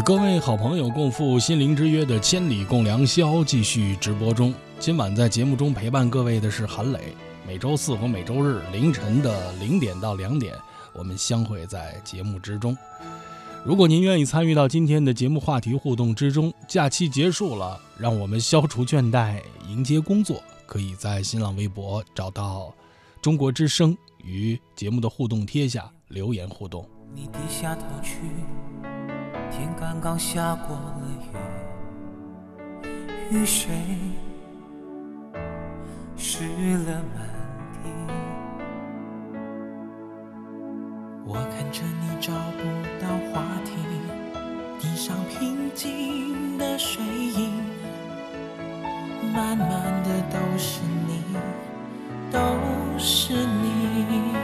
[0.00, 4.54] 与各位好朋友共赴心灵之约的《千里共良宵》继续直播中。
[4.78, 7.14] 今晚在节目中陪伴各位的是韩磊。
[7.46, 10.54] 每周四和每周日凌晨的零点到两点，
[10.94, 12.74] 我们相会在节目之中。
[13.62, 22.72] 如果您愿意参与到今天的节目话题互动之中，假期结束了，让我们消除倦怠，迎接工作，可以在新浪微博找到
[23.20, 23.94] “中国之声”
[24.24, 26.88] 与节目的互动贴下留言互动。
[27.14, 28.20] 你低下头去，
[29.60, 31.02] 天刚刚下过了
[33.30, 33.68] 雨，雨水
[36.16, 36.44] 湿
[36.86, 37.28] 了满
[37.74, 37.80] 地。
[41.26, 42.62] 我看着你找不
[43.04, 43.76] 到话题，
[44.78, 47.52] 地上平静的水印，
[49.34, 49.68] 满满
[50.02, 51.36] 的都是你，
[52.32, 52.38] 都
[52.98, 54.40] 是你。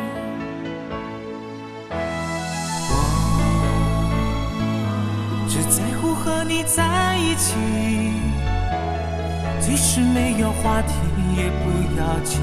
[6.57, 7.55] 你在一起，
[9.61, 10.95] 即使没有话题
[11.37, 11.69] 也不
[12.01, 12.41] 要紧。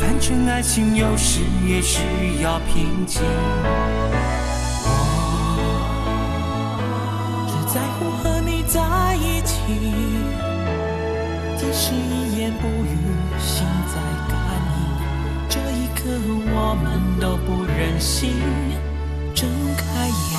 [0.00, 2.00] 反正爱情有时也需
[2.44, 3.20] 要平静。
[7.34, 9.56] 我只在乎和你在一起，
[11.56, 12.94] 即使一言不语，
[13.36, 13.96] 心在
[14.30, 14.38] 感
[14.78, 14.78] 应。
[15.48, 16.02] 这一刻，
[16.54, 16.86] 我们
[17.20, 18.30] 都不忍心
[19.34, 20.31] 睁开眼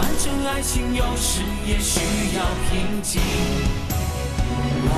[0.00, 2.00] 反正爱情有时也需
[2.34, 3.20] 要平静。
[4.82, 4.94] 我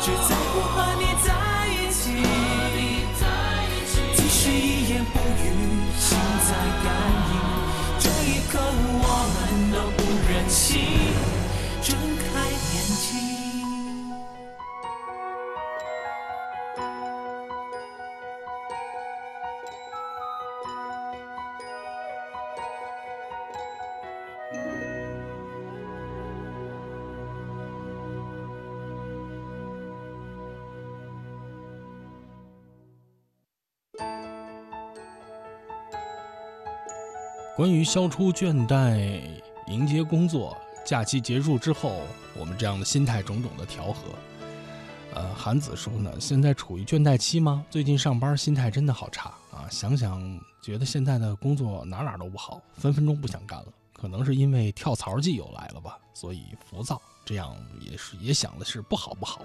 [0.00, 1.03] 只在乎和你
[37.64, 39.22] 关于消除倦怠、
[39.68, 40.54] 迎接工作、
[40.84, 42.02] 假期结束之后，
[42.38, 44.10] 我们这样的心态种种的调和。
[45.14, 47.64] 呃，韩子说呢，现在处于倦怠期吗？
[47.70, 49.64] 最近上班心态真的好差啊！
[49.70, 53.68] 想想觉得现在的工作哪哪都不好，分分钟不想干了。
[53.94, 57.00] 可能是因为跳槽季又来了吧，所以浮躁。
[57.24, 59.40] 这样也是也想的是不好不好。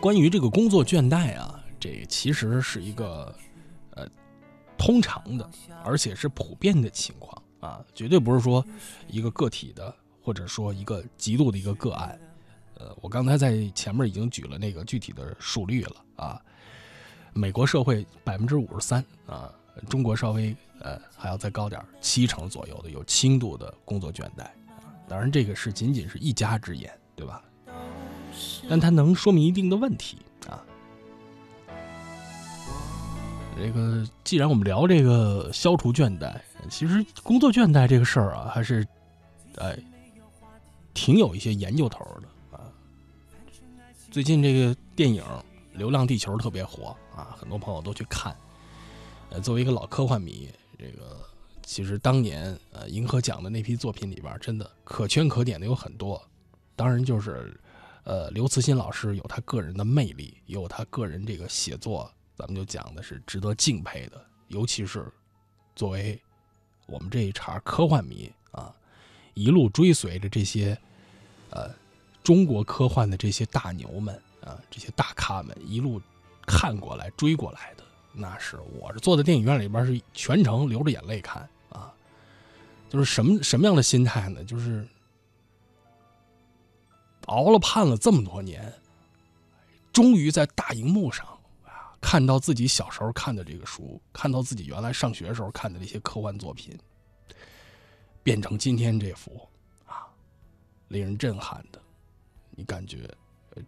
[0.00, 1.53] 关于这个工作倦怠啊。
[1.84, 3.30] 这其实是一个，
[3.90, 4.08] 呃，
[4.78, 5.50] 通常的，
[5.84, 8.64] 而且是普遍的情况啊，绝对不是说
[9.06, 12.18] 一个个体的，或者说一个极度的一个个案。
[12.76, 16.40] 呃，我刚才在前面已经举了那个具体的数率了啊。
[17.34, 19.52] 美国社会百分之五十三啊，
[19.86, 24.88] 中国稍微呃还要再高点七成左右的有轻度的工作倦怠啊。
[25.06, 27.44] 当然，这个是仅仅是一家之言，对吧？
[28.70, 30.16] 但它能说明一定的问题
[30.48, 30.64] 啊。
[33.56, 36.34] 这个，既然我们聊这个消除倦怠，
[36.68, 38.86] 其实工作倦怠这个事儿啊，还是，
[39.56, 39.78] 哎，
[40.92, 42.66] 挺有一些研究头的啊。
[44.10, 45.22] 最近这个电影
[45.72, 48.36] 《流浪地球》特别火啊，很多朋友都去看。
[49.30, 51.20] 呃，作为一个老科幻迷，这个
[51.62, 56.20] 其实当年呃银河奖的那批作品里边，真的可圈可点的有很多。
[56.76, 57.58] 当然，就是
[58.02, 62.10] 呃刘慈欣老师有他个人的魅力，有他个人这个写作。
[62.36, 65.10] 咱们就讲的是值得敬佩的，尤其是
[65.76, 66.20] 作为
[66.86, 68.74] 我们这一茬科幻迷啊，
[69.34, 70.76] 一路追随着这些
[71.50, 71.70] 呃
[72.22, 76.02] 中国科幻的这些大牛们啊，这些大咖们一路
[76.44, 81.94] 看过来追过来的，那是我是坐在电影院里边是全程流着眼泪看啊，
[82.88, 84.42] 就是什么什么样的心态呢？
[84.44, 84.86] 就是
[87.26, 88.72] 熬了盼了这么多年，
[89.92, 91.26] 终于在大荧幕上。
[92.04, 96.78] 看到自己小时候看的这个书，看到自己原来上学时候看的这些科幻作品，
[98.22, 99.40] 变成今天这幅
[99.86, 100.04] 啊，
[100.88, 101.80] 令人震撼的，
[102.50, 103.08] 你感觉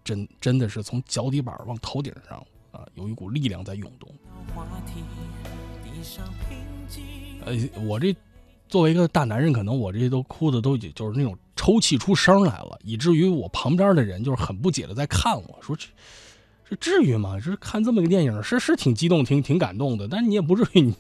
[0.04, 4.14] 真真的是从脚底板往头顶上啊，有一股力量在涌动。
[7.46, 8.14] 呃，我这
[8.68, 15.88] 作为一个大男人，可能我这些都哭的都已经就是那种抽泣出声来了，以至于我旁边的人就是很不解的在看我说这。
[16.68, 17.38] 这至于吗？
[17.38, 20.94] 是看这么个电影，是是挺激动、挺挺感动的，但你也不至于，你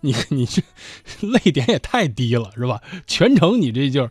[0.00, 0.62] 你你这
[1.28, 2.80] 泪点也太低了，是吧？
[3.06, 4.10] 全程你这劲儿，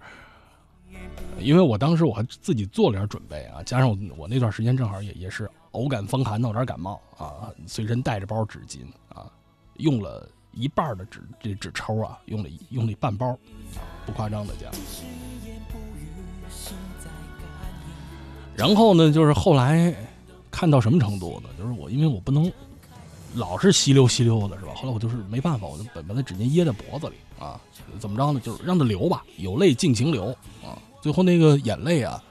[1.39, 8.81] 因为我当时我还自己做了点准备啊，加上我我那段时间正好也也是偶感风寒，闹点感冒啊，随身带着包纸巾
[9.11, 9.25] 啊，
[9.77, 13.35] 用了一半的纸这纸抽啊，用了用了半包，
[14.05, 14.71] 不夸张的讲。
[18.55, 19.95] 然后呢，就是后来。
[20.59, 21.47] 看到什么程度呢？
[21.57, 22.51] 就是我，因为我不能
[23.33, 24.73] 老是吸溜吸溜的，是吧？
[24.75, 27.57] 后来我就是没办法，我就把把那纸巾掖在脖子里啊，
[27.97, 28.41] 怎么着呢？
[28.41, 30.75] 就是让它流吧，有泪尽情流啊。
[31.01, 32.21] 最后那个眼泪啊，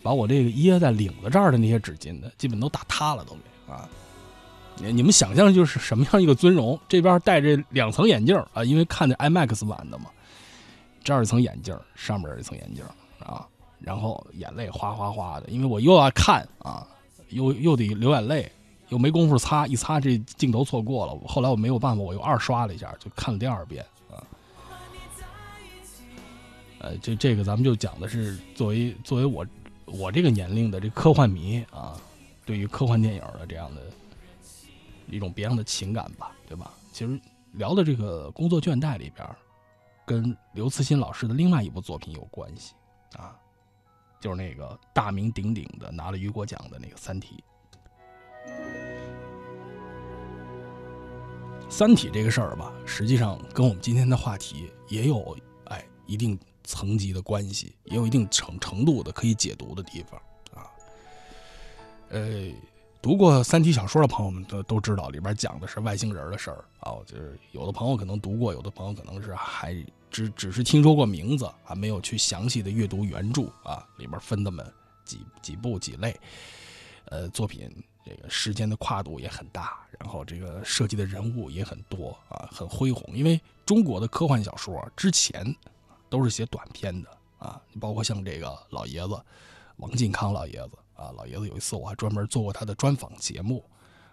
[0.00, 3.88] 把我这个掖在领子这儿的那些纸巾的，基本都打塌了，都给啊。
[4.76, 6.78] 你们想象就是什么样一个尊容？
[6.88, 10.04] 这边戴着两层眼镜啊，因为看的 IMAX 版的嘛，
[11.02, 12.84] 这儿一层眼镜，上面一层眼镜
[13.18, 13.44] 啊。
[13.80, 16.86] 然后眼泪哗哗哗的，因为我又要看啊，
[17.30, 18.50] 又又得流眼泪，
[18.88, 21.16] 又没工夫擦，一擦这镜头错过了。
[21.26, 24.22] 后来我没有办法，我又二刷了一下，就看了第二遍啊。
[26.80, 29.46] 呃，这这个咱们就讲的是作为作为我
[29.86, 31.96] 我这个年龄的这科幻迷啊，
[32.44, 33.82] 对于科幻电影的这样的
[35.08, 36.72] 一种别样的情感吧，对吧？
[36.92, 37.20] 其实
[37.52, 39.26] 聊的这个工作倦怠里边，
[40.04, 42.74] 跟刘慈欣老师的另外一部作品有关系
[43.16, 43.36] 啊。
[44.20, 47.42] 就是那个大名鼎鼎的拿了雨果奖的那个《三体》。
[51.70, 55.36] 《三体》这个事儿吧，实际上跟我们今天的话题也有
[55.66, 60.18] 哎一定层级的关系，也有一定程程度的可以解读的地方
[60.54, 60.64] 啊。
[62.08, 62.50] 呃，
[63.02, 66.96] 读过《三体》小说的朋友们都都知道，里边讲的是外星人的事儿啊。
[67.04, 69.76] 就是有的朋友可能读过，有的朋友可能是还
[70.10, 73.86] 只只是听说过名字，啊没有去详细的阅读原著啊。
[73.98, 74.64] 里边分那么
[75.04, 76.18] 几几部几类，
[77.06, 77.70] 呃，作品。
[78.06, 83.14] 这个时间的跨度也很大，然后这个涉及的人物也很多啊，很恢宏。
[83.14, 85.54] 因为中国的科幻小说之前
[86.08, 89.22] 都是写短篇的啊，包括像这个老爷子
[89.76, 93.62] 王晋康老爷子啊，老爷子有一次我还专门做过他的专访节目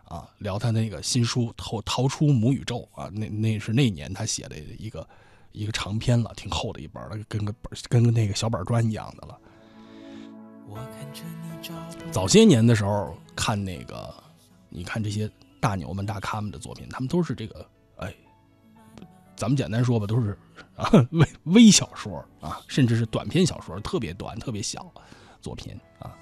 [0.03, 5.07] 啊，聊他那个新书《逃逃出母宇宙》啊，那那是那年他写的一个
[5.55, 7.55] 一个长篇了，挺厚的一本了，跟个
[7.89, 9.39] 跟个那个小板砖一样的了。
[12.11, 13.15] 早些年的时候。
[13.37, 14.15] 看那个，
[14.69, 15.29] 你看这些
[15.59, 18.15] 大牛们、大咖们的作品，他们都是这个，哎，
[19.35, 20.39] 咱们简单说吧，都是
[20.77, 24.89] 啊微微小说啊，甚至是短篇小说，特别短、特别小
[25.41, 26.15] 作品啊，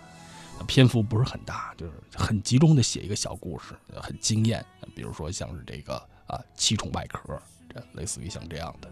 [0.65, 4.65] 篇幅不是很大，就是很集中的写一个小故事，很惊艳。
[4.95, 7.31] 比如说像是这个啊《七重外壳》，
[7.73, 8.91] 这类似于像这样的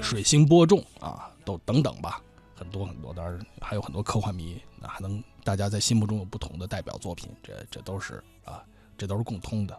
[0.02, 2.22] 《水星播种》啊，都等等吧。
[2.56, 8.64] 很多很多，当然还有很多科幻迷，那还能大家在心目中有不同的代表作品，这这都是啊，
[8.96, 9.76] 这都是共通的。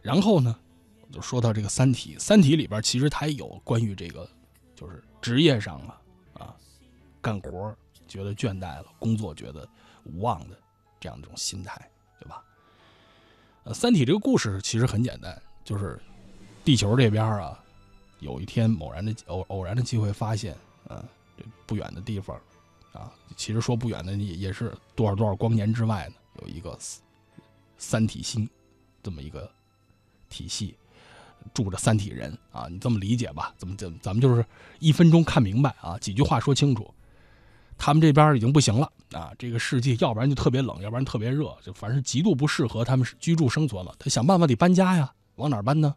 [0.00, 0.56] 然后呢，
[1.12, 4.28] 就说到这个《三体》，《三体》里边其实它也有关于这个，
[4.76, 6.00] 就是职业上啊
[6.34, 6.56] 啊，
[7.20, 7.76] 干活
[8.06, 9.68] 觉得倦怠了，工作觉得
[10.04, 10.56] 无望的
[11.00, 11.90] 这样一种心态？
[13.64, 16.00] 呃，《三体》这个故事其实很简单，就是
[16.64, 17.58] 地球这边啊，
[18.20, 20.56] 有一天偶然的偶偶然的机会发现，
[20.88, 21.02] 嗯。
[21.36, 22.40] 这不远的地方，
[22.92, 26.78] 啊，其实说不远的也也是多少多少光年之外呢，有一个
[27.76, 28.48] 三体星，
[29.02, 29.50] 这么一个
[30.28, 30.76] 体系，
[31.52, 33.52] 住着三体人啊，你这么理解吧？
[33.58, 34.46] 怎么怎咱们就是
[34.78, 36.93] 一分钟看明白啊，几句话说清楚。
[37.76, 43.94] 他们这边已经不行了啊，这个世界要不然就特别冷，要不然特别热，就反正极度不适合他们居住生存了。
[43.98, 45.94] 他想办法得搬家呀，往哪搬呢？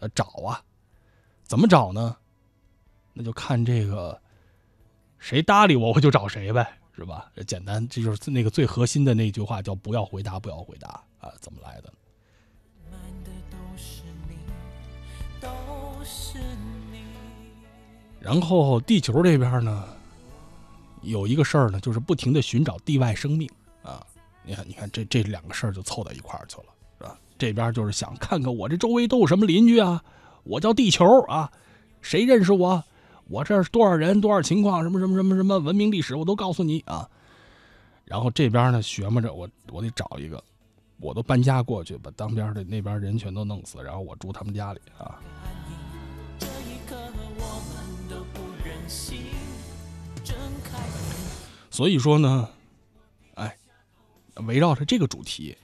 [0.00, 0.60] 呃，找啊，
[1.44, 2.16] 怎么找呢？
[3.12, 4.20] 那就看这个。
[5.20, 7.32] 谁搭理我，我就找谁呗，是吧？
[7.46, 11.90] 简单，这就是那个最核心的那句话，叫“不要回答，不要回答”啊，怎么来的？
[18.20, 19.88] 然后地球这边呢，
[21.04, 23.48] 有一个事儿呢，就是不停的寻找地外生命
[23.82, 24.04] 啊。
[24.42, 26.66] 你看，你看，这这两个事儿就凑到一块儿去了，
[26.98, 27.18] 是吧？
[27.38, 30.02] 这边就是想看看我这周围都有什么邻居啊，
[30.42, 31.50] 我叫地球啊，
[32.02, 32.82] 谁认识我？
[33.28, 37.08] 我这是多少人，多少情况，什么什么什么什么文明历史，我都告诉你啊。
[38.04, 40.44] 然后这边呢，学摸着我，我得找一个，
[41.00, 45.18] 我都搬家过去，把当边的那边人全都弄死，然后我住他们家里啊。
[51.74, 52.48] 所以说呢，
[53.34, 53.56] 哎，
[54.46, 55.56] 围绕着这个主题。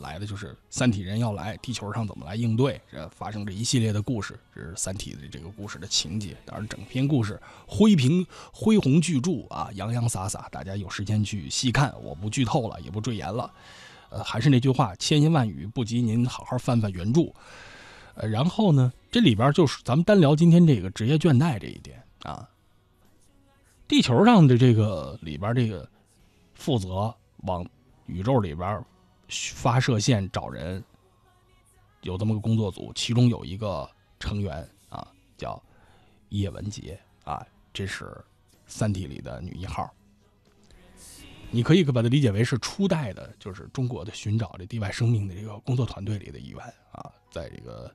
[0.00, 2.78] 来的就是三体人要来地球上怎么来应对？
[2.90, 6.36] 这发生这一系列的故事，这是三体的这个故事的情节。
[6.44, 11.94] 当然，整篇故事恢平恢宏巨著啊，洋洋洒洒，大家有时间去细看。
[12.02, 13.50] 我不剧透了，也不赘言了。
[14.10, 17.32] 呃，还是那句话，千言万语不及您好好翻翻原著。
[18.16, 22.46] 呃，然后呢，这里边就是咱们单聊今天这个职业倦怠这一点啊。
[23.88, 25.88] 地球上的这个里边这个
[26.54, 27.64] 负责往
[28.06, 28.84] 宇宙里边。
[29.54, 30.80] 发射线找人，
[32.02, 33.90] 有这么个工作组，其中有一个
[34.20, 35.04] 成员啊，
[35.36, 35.60] 叫
[36.28, 38.04] 叶文洁啊，这是
[38.68, 39.92] 《三体》里的女一号。
[41.50, 46.60] 你可以把它理解为是初代的，就是中国的寻找这地外生命的这个工作团队里的一员
[46.92, 47.92] 啊，在这个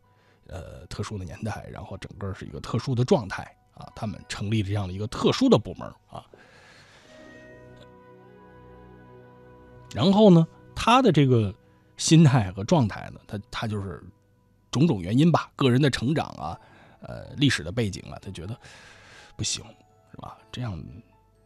[0.47, 6.25] 呃特殊的年代，然后整个是一个特殊的状态啊，他们成立这样的一个特殊的部门啊，
[9.93, 10.47] 然后呢？
[10.73, 11.53] 他的这个
[11.97, 14.03] 心态和状态呢，他他就是
[14.71, 16.59] 种种原因吧，个人的成长啊，
[17.01, 18.57] 呃，历史的背景啊，他觉得
[19.35, 19.63] 不行，
[20.09, 20.39] 是吧？
[20.51, 20.83] 这样，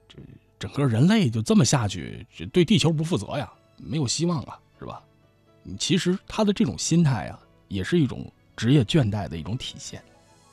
[0.07, 0.17] 这
[0.57, 5.03] 整个人类就这么下去，对地球不负责呀，没有希望啊，是吧？
[5.77, 7.37] 其实他的这种心态啊，
[7.67, 10.01] 也是一种职业倦怠的一种体现，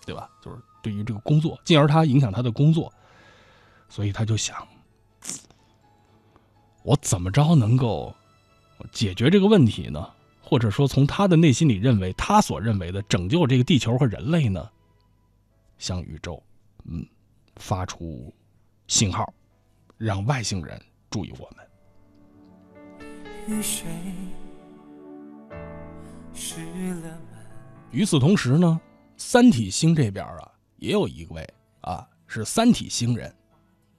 [0.04, 0.28] 对吧？
[0.42, 2.92] 就是对于这个工作，进而他影响他的工作，
[3.88, 4.66] 所以他就想，
[6.82, 8.14] 我怎么着能够。
[8.90, 10.10] 解决这个问题呢，
[10.40, 14.68] 或者说从他的内心里认为，他所认为的拯救这个地球和人类呢，
[15.78, 16.42] 向宇宙，
[16.84, 17.06] 嗯，
[17.54, 18.34] 发出
[18.88, 19.32] 信号，
[19.96, 21.64] 让外星人注意我们。
[27.92, 28.80] 与此同时呢，
[29.16, 30.51] 三体星这边啊，
[30.82, 31.48] 也有一位
[31.80, 33.32] 啊，是三体星人，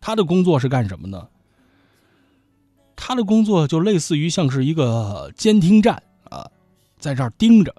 [0.02, 1.30] 他的工作是干什么呢？
[2.94, 6.52] 他的工作就类似于像是一个监听站啊，
[7.00, 7.74] 在这儿盯着，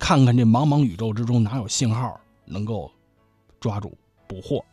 [0.00, 2.90] 看看这茫茫宇宙之中哪有信号能够
[3.60, 3.94] 抓住
[4.26, 4.64] 捕获。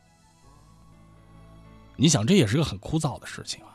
[1.98, 3.75] 你想，这也是个很枯燥的事情啊。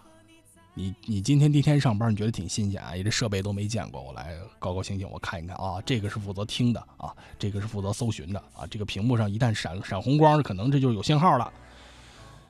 [0.73, 2.95] 你你今天第一天上班，你觉得挺新鲜啊？
[2.95, 5.83] 你这设备都没见过，我来高高兴兴我看一看啊。
[5.85, 8.65] 这个是负责听的啊，这个是负责搜寻的啊。
[8.71, 11.53] 这个屏幕上一旦闪闪红光，可能这就是有信号了。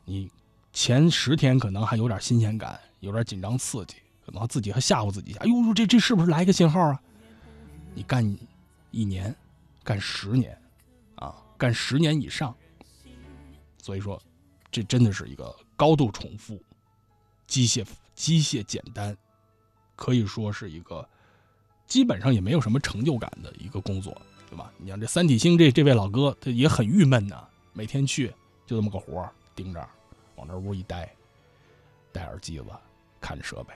[0.04, 0.30] 你
[0.72, 5.40] 前十天可能还有点新鲜感，有点紧张刺激，可能自己还吓唬自己一下。
[5.40, 7.00] 哎呦，这这是不是来个信号啊？
[7.94, 8.36] 你干
[8.90, 9.34] 一年，
[9.82, 10.56] 干十年，
[11.14, 12.54] 啊，干十年以上，
[13.82, 14.20] 所以说，
[14.70, 16.62] 这真的是一个高度重复、
[17.46, 17.84] 机械。
[18.20, 19.16] 机械简单，
[19.96, 21.08] 可以说是一个
[21.86, 24.14] 基本上也没有什么成就感的一个工作，
[24.50, 24.70] 对吧？
[24.76, 28.28] 你像这三体星这这位老哥，他也很郁闷呐，每天去
[28.66, 29.88] 就这么个活儿盯着，
[30.36, 31.10] 往那屋一待，
[32.12, 32.66] 戴耳机子
[33.22, 33.72] 看设备，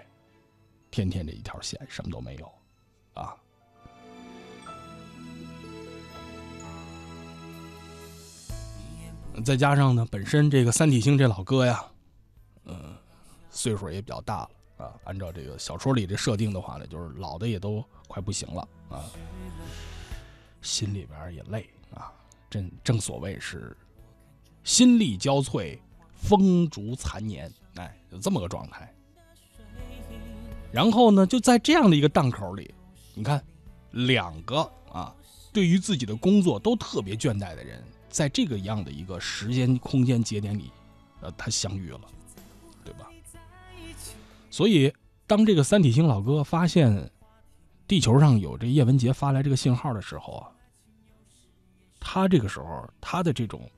[0.91, 2.53] 天天这一条线什么都没有，
[3.15, 3.35] 啊。
[9.43, 11.83] 再加上呢，本身这个三体星这老哥呀，
[13.55, 19.05] 岁数也比较大了啊，按照这个小说里这设定的话呢，就是老的也都快不行了啊，
[20.61, 22.13] 心里边也累啊，
[22.51, 23.77] 正正所谓是
[24.65, 25.79] 心力交瘁，
[26.15, 28.93] 风烛残年，哎，就这么个状态。
[30.73, 32.75] 然后呢，就在这样的一个档口里，
[33.15, 33.41] 你看，
[33.93, 35.15] 两个啊，
[35.53, 40.73] 对于自己的工作都特别倦怠的人，在这个样的一个时间空间节点里，
[41.21, 42.01] 呃，他相遇了。
[44.55, 44.95] 所以，
[45.27, 47.11] 当这个三体星老哥发现
[47.89, 50.47] 地球上有这叶文洁发来这个信号的时候啊，
[51.99, 53.69] 他这个时候他的这种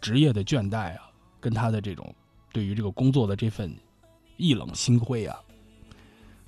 [0.00, 1.10] 职业的倦怠啊，
[1.40, 2.10] 跟他的这种
[2.54, 3.76] 对于这个工作的这份
[4.38, 5.38] 一冷心灰啊，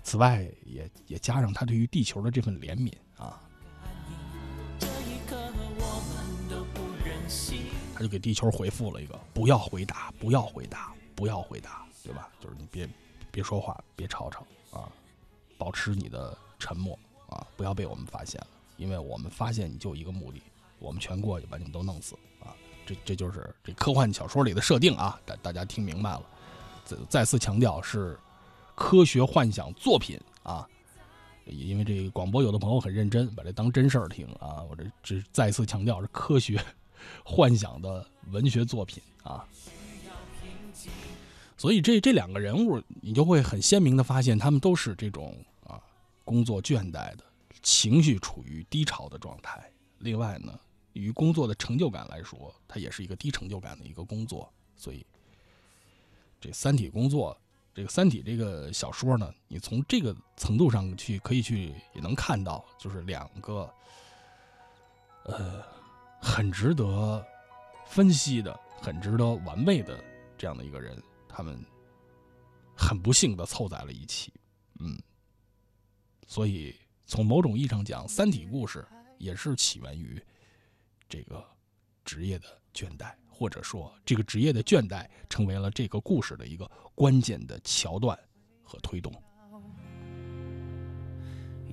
[0.03, 2.91] 此外也也加上他对于地球的这份怜悯
[3.23, 3.39] 啊，
[7.95, 12.27] 他就给地球回复了一个：不要回答，不要回答，不要回答，对吧？
[12.41, 12.89] 就是你别。
[13.37, 14.89] 别说话，别吵吵啊！
[15.59, 16.99] 保持你的沉默
[17.29, 17.47] 啊！
[17.55, 18.47] 不要被我们发现了，
[18.79, 20.41] 因为我们发现你就一个目的，
[20.79, 22.57] 我们全过去把你们都弄死啊！
[22.87, 25.21] 这这就是这科幻小说里的设定啊！
[25.27, 26.23] 大大家听明白了？
[26.87, 28.19] 再再次强调是
[28.75, 30.67] 科学幻想作品啊！
[31.45, 34.63] 因为这个广播有的朋友很认真，把这当真事儿听啊！
[34.63, 36.59] 我这这再次强调是科学
[37.23, 39.47] 幻想的文学作品啊！
[41.57, 45.35] 所以这这两个人物，你就会很鲜明的发现，他们都是这种
[45.65, 45.81] 啊
[46.25, 47.25] 工作倦怠的，
[47.63, 49.71] 情绪处于低潮的状态。
[49.99, 50.59] 另外呢，
[50.93, 54.53] 与工作的成就感来说，它也是一个低成就感的一个工作。
[54.77, 55.05] 所以，
[56.39, 57.35] 这《三体》工作，
[57.75, 63.73] 这个《三体》这个小说呢，你从这个程度上去可以去也能看到，就是两个
[65.25, 65.63] 呃
[66.21, 67.25] 很值得
[67.87, 69.99] 分析的、很值得玩味的
[70.37, 71.03] 这样的一个人。
[71.37, 71.63] 他们
[72.75, 74.33] 很不幸的凑在了一起，
[74.81, 74.99] 嗯，
[76.27, 78.83] 所以从某种意义上讲，《三体》故事
[79.19, 80.19] 也是起源于
[81.07, 81.45] 这个
[82.07, 88.19] 职业的倦怠，或者说这个职业的倦怠成为了这个故事的一个关键的桥段
[88.63, 89.13] 和推动。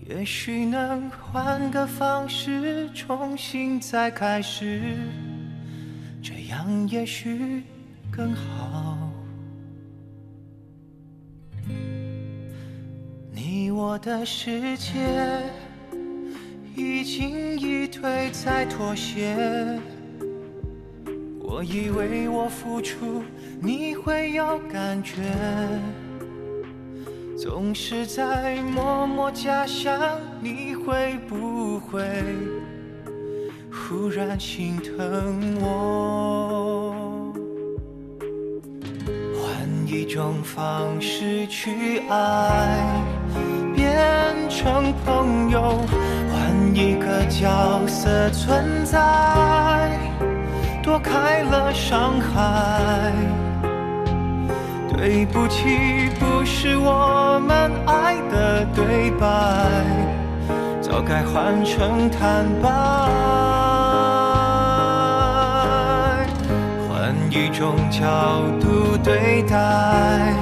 [0.06, 4.98] 也许能换个方式重新再开始，
[6.22, 7.64] 这样也许
[8.12, 9.03] 更好。
[13.36, 14.94] 你我的世界
[16.76, 19.36] 已经一推再妥协，
[21.40, 23.24] 我以为我付出
[23.60, 25.16] 你会有感觉，
[27.36, 30.00] 总是在默默假想
[30.40, 32.04] 你会不会？
[33.72, 37.34] 忽然心疼我，
[39.36, 43.23] 换一种方式去爱。
[43.94, 45.80] 变成朋友，
[46.32, 47.48] 换一个角
[47.86, 49.00] 色存在，
[50.82, 53.12] 躲开了伤害。
[54.90, 59.28] 对不起，不是我们爱的对白，
[60.82, 62.70] 早该换成坦白。
[66.90, 68.02] 换一种角
[68.60, 70.34] 度对待，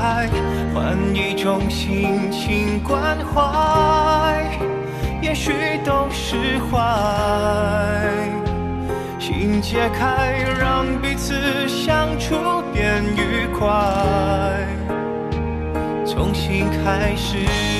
[0.00, 0.28] 爱。
[0.72, 4.44] 换一种心情关怀，
[5.20, 5.52] 也许
[5.84, 6.78] 都释怀。
[9.18, 12.34] 心解开，让彼此相处
[12.72, 13.68] 变愉快，
[16.06, 17.79] 重新开始。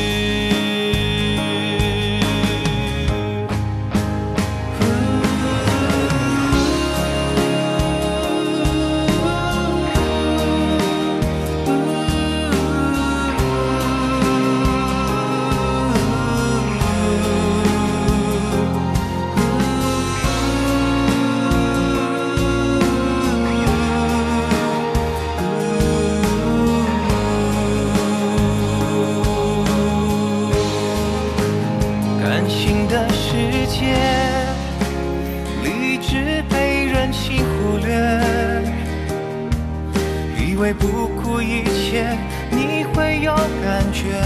[40.73, 42.17] 不顾一切
[42.51, 44.23] 你会有感觉，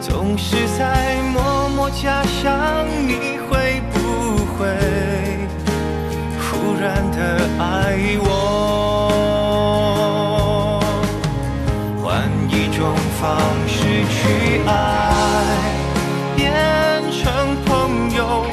[0.00, 3.98] 总是在默默假想你会不
[4.54, 4.66] 会
[6.40, 7.18] 忽然的
[7.58, 7.62] 爱
[8.24, 8.28] 我，
[12.02, 13.28] 换一种方
[13.68, 13.78] 式
[14.08, 14.70] 去爱。
[16.34, 16.52] 变
[17.12, 17.22] 成
[17.64, 18.44] 朋友，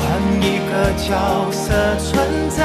[0.00, 0.04] 换
[0.40, 1.06] 一个角
[1.52, 1.62] 色
[1.98, 2.64] 存在，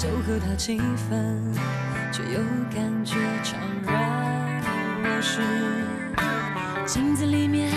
[0.00, 1.52] 就和他七分，
[2.10, 2.40] 却又
[2.74, 3.52] 感觉怅
[3.84, 3.92] 然
[5.02, 5.42] 若失。
[6.86, 7.70] 镜子里面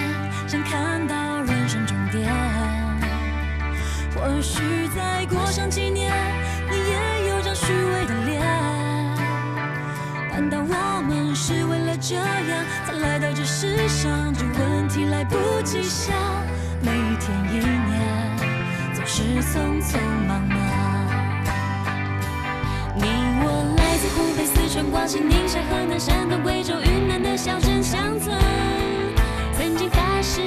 [0.48, 2.34] 想看到人生终点。
[4.16, 6.14] 或许再过上几年，
[6.72, 8.42] 你也有张虚伪的脸。
[10.32, 14.34] 难道我们是为了这样才来到这世上？
[14.34, 15.36] 这问题来不
[15.66, 16.16] 及想，
[16.82, 18.38] 每一天一年
[18.94, 20.53] 总是匆匆忙忙。
[24.94, 28.38] 广西、宁夏、河南、山东、贵州、云南的小镇乡村，
[29.58, 30.40] 曾经发誓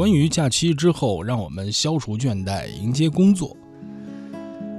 [0.00, 3.54] 关于假期之后，让我们消除倦怠，迎接工作。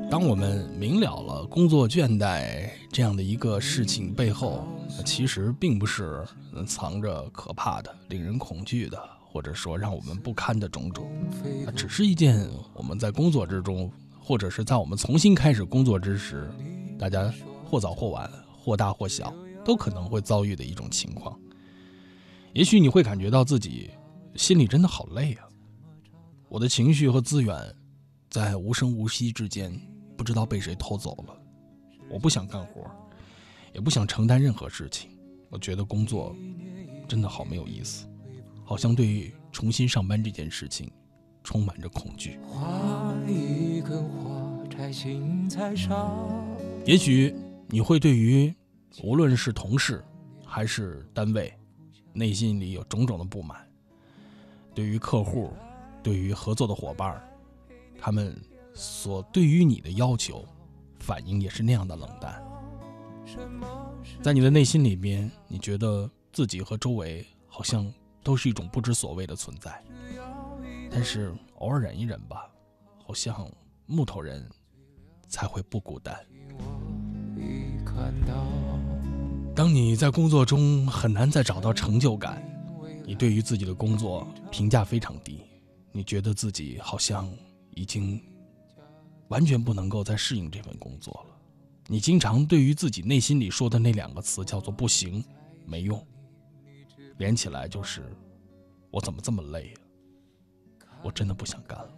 [0.10, 4.68] 当我们明了了工作倦怠这样的一个事情背后，
[5.06, 6.26] 其实并不是
[6.66, 11.08] 藏着可怕的、令人恐惧的，或者说让我们不堪的种种，
[11.76, 16.50] 只是一件我们在工作之中，或者是在我们重新开始工作之时，
[16.98, 17.32] 大家
[17.64, 18.28] 或早或晚、
[18.60, 19.32] 或大或小，
[19.64, 21.40] 都可能会遭遇的一种情况。
[22.54, 23.92] 也许你会感觉到自己。
[24.36, 25.48] 心里真的好累啊！
[26.48, 27.54] 我的情绪和资源，
[28.30, 29.72] 在无声无息之间，
[30.18, 31.38] 不知道被谁偷走了。
[32.10, 32.90] 我不想干活，
[33.74, 35.12] 也不想承担任何事情。
[35.50, 36.36] 我觉得工作
[37.08, 38.08] 真的好没有意思，
[38.64, 40.90] 好像对于重新上班这件事情，
[41.44, 42.40] 充满着恐惧。
[46.86, 47.36] 也许
[47.68, 48.54] 你会对于
[49.04, 50.04] 无论是同事
[50.46, 51.54] 还是单位，
[52.14, 53.68] 内心里有种种的不满。
[54.74, 55.52] 对于客户，
[56.02, 57.22] 对于合作的伙伴，
[58.00, 58.36] 他们
[58.74, 60.46] 所对于你的要求，
[61.00, 62.42] 反应也是那样的冷淡。
[64.22, 67.92] 在你的内心里面，你觉得自己和周围好像
[68.24, 69.84] 都是一种不知所谓的存在。
[70.90, 72.50] 但是偶尔忍一忍吧，
[73.06, 73.50] 好像
[73.86, 74.46] 木头人
[75.28, 76.16] 才会不孤单。
[79.56, 82.44] 当你在工作中很难再找到成就感。
[83.12, 85.42] 你对于自己的工作评价非常低，
[85.92, 87.30] 你觉得自己好像
[87.72, 88.24] 已经
[89.28, 91.36] 完全不能够再适应这份工作了。
[91.88, 95.22] 你经常对于自己内心里说的那两个词叫做“不行
[95.68, 96.02] ”“没用”，
[97.20, 98.02] 连起来就是
[98.90, 99.74] “我怎么这么累
[100.86, 100.96] 啊？
[101.04, 101.94] 我真的不想干了，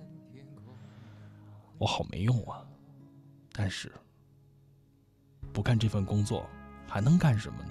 [1.77, 2.65] 我好没用啊！”
[3.53, 3.91] 但是
[5.51, 6.49] 不干这份工作
[6.87, 7.69] 还能干什么呢？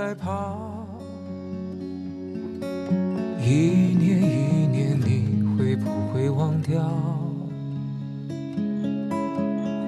[0.00, 0.56] 在跑，
[3.38, 6.80] 一年一年，你会不会忘掉？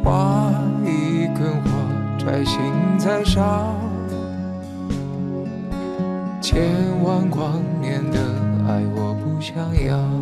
[0.05, 0.53] 花
[0.85, 1.71] 一根花，
[2.19, 2.61] 摘心
[2.99, 3.75] 在烧。
[6.43, 6.63] 千
[7.03, 8.19] 万光年的
[8.69, 9.57] 爱，我不想
[9.87, 10.22] 要。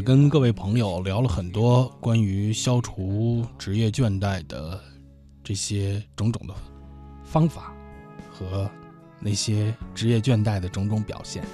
[0.00, 4.80] 跟各位朋友聊了很多关于消除职业倦怠的
[5.42, 6.54] 这些种种的
[7.24, 7.72] 方法
[8.30, 8.70] 和
[9.18, 11.44] 那些职业倦怠的种种表现。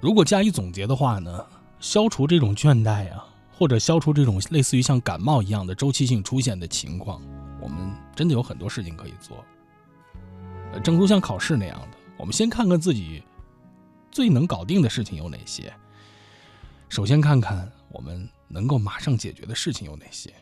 [0.00, 1.44] 如果加以总结的话呢，
[1.78, 7.20] 消除这种倦怠啊，或者消除这种类似于像感冒一样的周期性出现的情况，
[7.60, 9.44] 我们真的有很多事情可以做。
[10.82, 13.22] 正如像考试那样的，我们先看看自己。
[14.08, 15.70] 最能搞定的事情有哪些？
[16.88, 20.32] 首先看看我们能够马上解决的事情有哪些。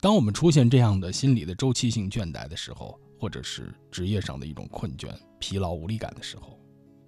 [0.00, 5.08] 当我们出现这样的心理的周期性倦怠的时候，或者是职业上的一种困倦、
[5.38, 6.58] 疲劳、无力感的时候，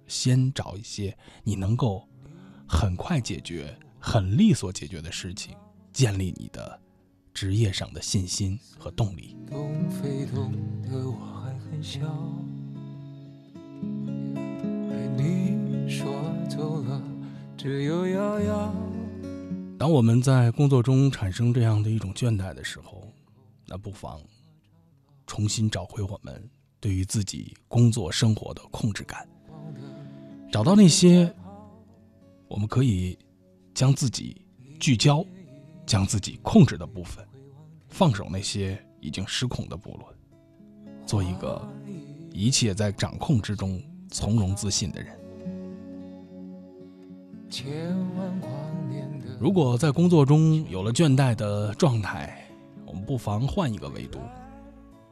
[0.07, 2.07] 先找一些你能够
[2.67, 5.55] 很快解决、很利索解决的事情，
[5.91, 6.79] 建立你的
[7.33, 9.53] 职业上的信心和动力你。
[15.87, 16.07] 说
[16.49, 17.01] 走了，
[17.57, 18.75] 只有遥遥。
[19.77, 23.11] 当我们在工作中产生这样的一种倦怠的时候，
[23.67, 24.21] 那不妨
[25.27, 26.49] 重新找回我们
[26.79, 29.27] 对于自己工作生活的控制感，
[30.51, 31.33] 找到那些
[32.47, 33.17] 我们可以
[33.73, 34.45] 将自己
[34.79, 35.25] 聚焦、
[35.85, 37.25] 将自己控制的部分，
[37.87, 40.13] 放手那些已经失控的部落，
[41.05, 41.61] 做一个
[42.31, 45.17] 一切在掌控之中、从容自信的人。
[49.39, 52.47] 如果在工作中有了倦怠的状态，
[52.85, 54.19] 我们不妨换一个维度。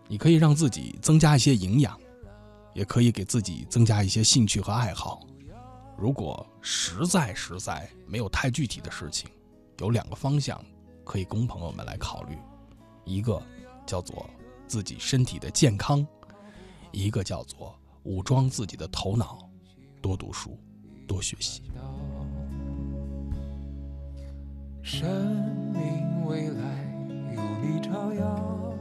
[0.08, 2.00] 你可以让自己增加一些营养，
[2.74, 5.22] 也可以给自己增加一些兴趣和爱好。
[5.98, 9.30] 如果实在实在没有太具体的事情，
[9.80, 10.64] 有两个方向
[11.04, 12.38] 可以供朋友们来考虑：
[13.06, 13.42] 一个
[13.86, 14.30] 叫做
[14.68, 16.06] 自己身体的健康，
[16.92, 19.38] 一个叫做武装自己的头脑，
[20.02, 20.58] 多读书，
[21.08, 21.62] 多学习。
[24.84, 25.08] 生
[25.72, 28.74] 命未来有你照耀。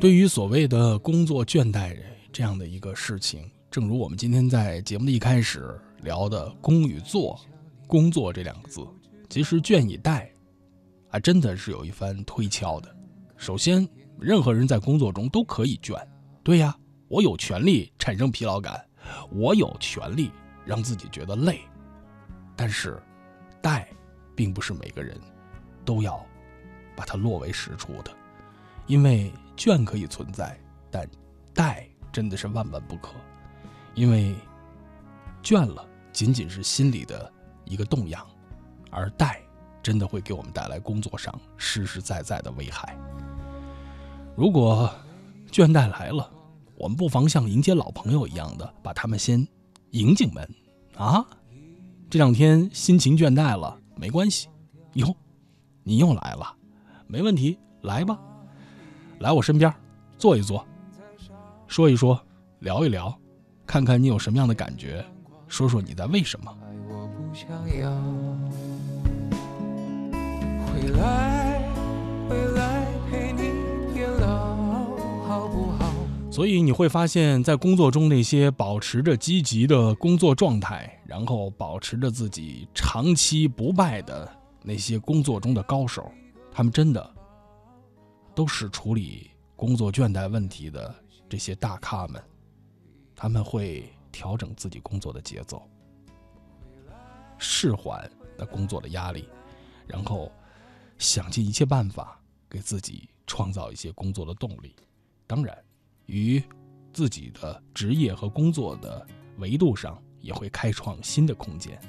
[0.00, 1.96] 对于所谓的工作倦怠
[2.32, 7.38] 这样的一个事情，正如我们今天在节目的一开始聊的“工”与“作
[7.86, 8.84] ”，“工作”这两个字，
[9.28, 10.26] 其实“倦”与“怠”，
[11.08, 12.94] 还真的是有一番推敲的。
[13.36, 13.88] 首先，
[14.18, 15.96] 任何人在工作中都可以倦，
[16.42, 16.76] 对呀，
[17.06, 18.84] 我有权利产生疲劳感，
[19.30, 20.32] 我有权利
[20.64, 21.60] 让自己觉得累。
[22.58, 23.00] 但是，
[23.62, 23.86] 怠，
[24.34, 25.18] 并不是每个人
[25.84, 26.22] 都要
[26.94, 28.10] 把它落为实处的，
[28.86, 29.32] 因为。
[29.58, 30.56] 倦可以存在，
[30.88, 31.04] 但
[31.52, 33.10] 怠真的是万万不可，
[33.92, 34.32] 因为
[35.42, 37.28] 倦了仅仅是心里的
[37.64, 38.24] 一个动摇，
[38.88, 39.38] 而怠
[39.82, 42.96] 真的会给我们带来工作上实实在在的危害。
[44.36, 44.88] 如果
[45.50, 46.30] 倦怠来了，
[46.76, 49.44] 我们不妨像迎接老朋友一样的把他们先
[49.90, 50.48] 迎进门
[50.96, 51.26] 啊！
[52.10, 54.48] 这两天心情倦怠了，没关系，
[54.94, 55.14] 哟，
[55.82, 56.56] 你又来了，
[57.06, 58.18] 没问题，来吧。
[59.18, 59.70] 来我身边，
[60.16, 60.66] 坐一坐，
[61.66, 62.18] 说一说，
[62.60, 63.14] 聊一聊，
[63.66, 65.04] 看看你有什么样的感觉，
[65.48, 66.56] 说说你在为什么。
[76.38, 84.30] 所以你会发现在工作中那些保持着积极的工作状态，然后保持着自己长期不败的
[84.62, 86.08] 那些工作中的高手，
[86.52, 87.14] 他们真的。
[88.36, 90.94] 都是处理工作倦怠问题的
[91.28, 92.22] 这些大咖们，
[93.16, 95.68] 他们会调整自己工作的节奏，
[97.36, 99.28] 释缓那工作的压力，
[99.88, 100.30] 然后
[100.98, 104.76] 想尽一切办法给自己创造一些工作的动力。
[105.26, 105.58] 当然，
[106.08, 106.42] 与
[106.92, 109.06] 自己的职业和工作的
[109.38, 111.80] 维度上，也会开创新的空间。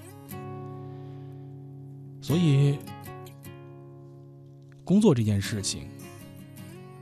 [2.21, 2.77] 所以，
[4.85, 5.89] 工作这件事情。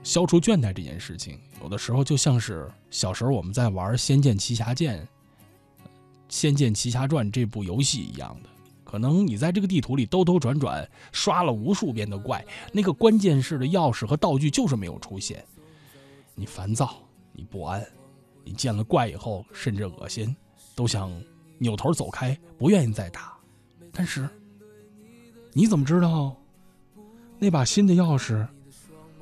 [0.03, 4.99] 消除倦怠这件事情，有的时候就像是小时候我们在玩《仙剑奇侠剑》
[6.29, 8.49] 《仙剑奇侠传》这部游戏一样的。
[8.85, 15.43] 可能你在这个地图里兜兜转转，刷了无数遍的怪，那个关键式的钥匙和道具就是没有出现。
[16.35, 17.01] 你烦躁，
[17.37, 17.87] 你不安，
[18.43, 20.35] 你见了怪以后甚至恶心，
[20.75, 21.09] 都想
[21.59, 23.37] 扭头走开，不愿意再打。
[23.91, 24.27] 但是
[25.53, 26.35] 你怎么知道
[27.39, 28.45] 那把新的钥匙？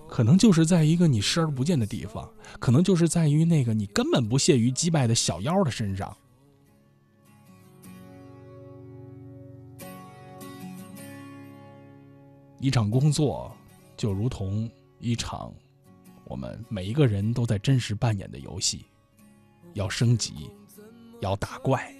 [0.07, 6.15] 可能就是在一个你视而不见的地方，可能就是在于那个你根本不屑于击败的小妖的身上。
[12.59, 13.51] 一场工作
[13.97, 14.69] 就如同
[14.99, 15.53] 一场
[16.25, 18.85] 我们每一个人都在真实扮演的游戏，
[19.73, 20.49] 要升级，
[21.21, 21.93] 要打怪，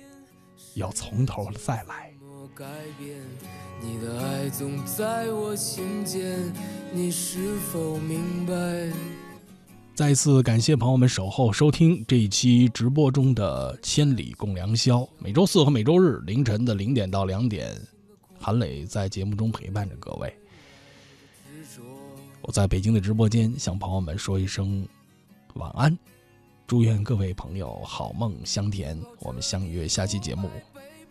[0.76, 2.12] 要从头再来。
[3.82, 6.52] 你的爱总在我心间，
[6.94, 8.92] 你是否明白？
[9.94, 15.00] 再次感谢朋友们守候收听这一期直播中的《千里共良宵》。
[15.20, 17.74] 每周四和每周日凌晨的零点到两点，
[18.40, 20.34] 韩磊在节目中陪伴着各位。
[22.48, 24.88] 我在北京的直播间向朋友们说一声
[25.56, 25.98] 晚安，
[26.68, 28.96] 祝愿各位朋友好梦香甜。
[29.22, 30.48] 我们相约下期节目，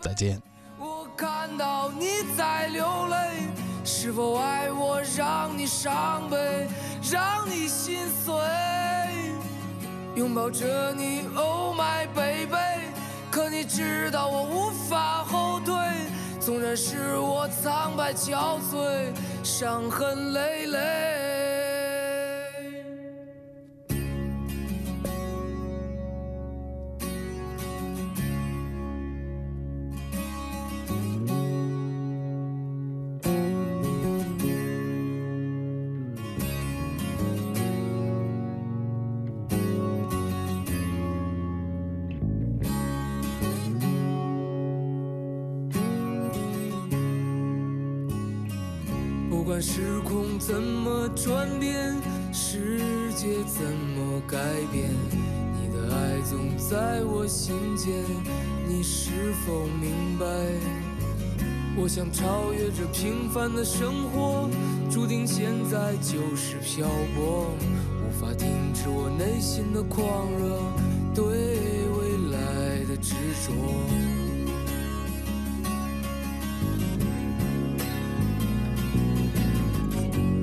[0.01, 0.41] 再见。
[0.79, 2.07] 我看到你
[2.37, 3.49] 在流泪，
[3.85, 6.69] 是否爱我让你伤悲，
[7.11, 8.33] 让你心碎？
[10.15, 12.55] 拥抱着你，Oh my baby，
[13.33, 15.75] 可你知道我无法后退，
[16.45, 21.54] 纵然是我苍白憔悴，伤痕累累。
[54.35, 54.41] 改
[54.73, 54.91] 变，
[55.55, 58.03] 你的爱总在我心间，
[58.67, 60.27] 你是否明白？
[61.77, 64.51] 我想超越这平凡的生活，
[64.91, 67.53] 注定现在就是漂泊，
[68.03, 70.61] 无法停止我内心的狂热，
[71.15, 71.25] 对
[71.95, 73.15] 未来的执
[73.47, 73.55] 着。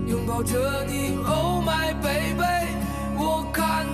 [0.07, 2.20] 拥抱着你，Oh my baby，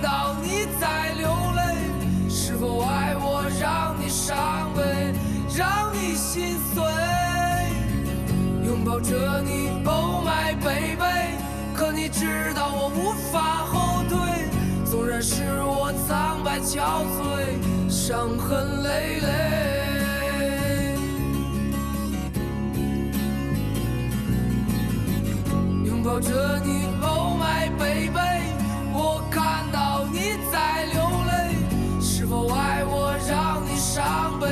[0.02, 5.12] 到你在流泪，是否爱我让你伤悲，
[5.56, 6.82] 让你心碎？
[8.64, 11.36] 拥抱着你，Oh my baby，
[11.74, 14.18] 可你知道我无法后退，
[14.84, 19.26] 纵然是我苍白憔悴，伤痕累累。
[25.84, 28.37] 拥抱着你，Oh my baby，
[30.18, 34.48] 你在流泪，是否爱我让你伤悲，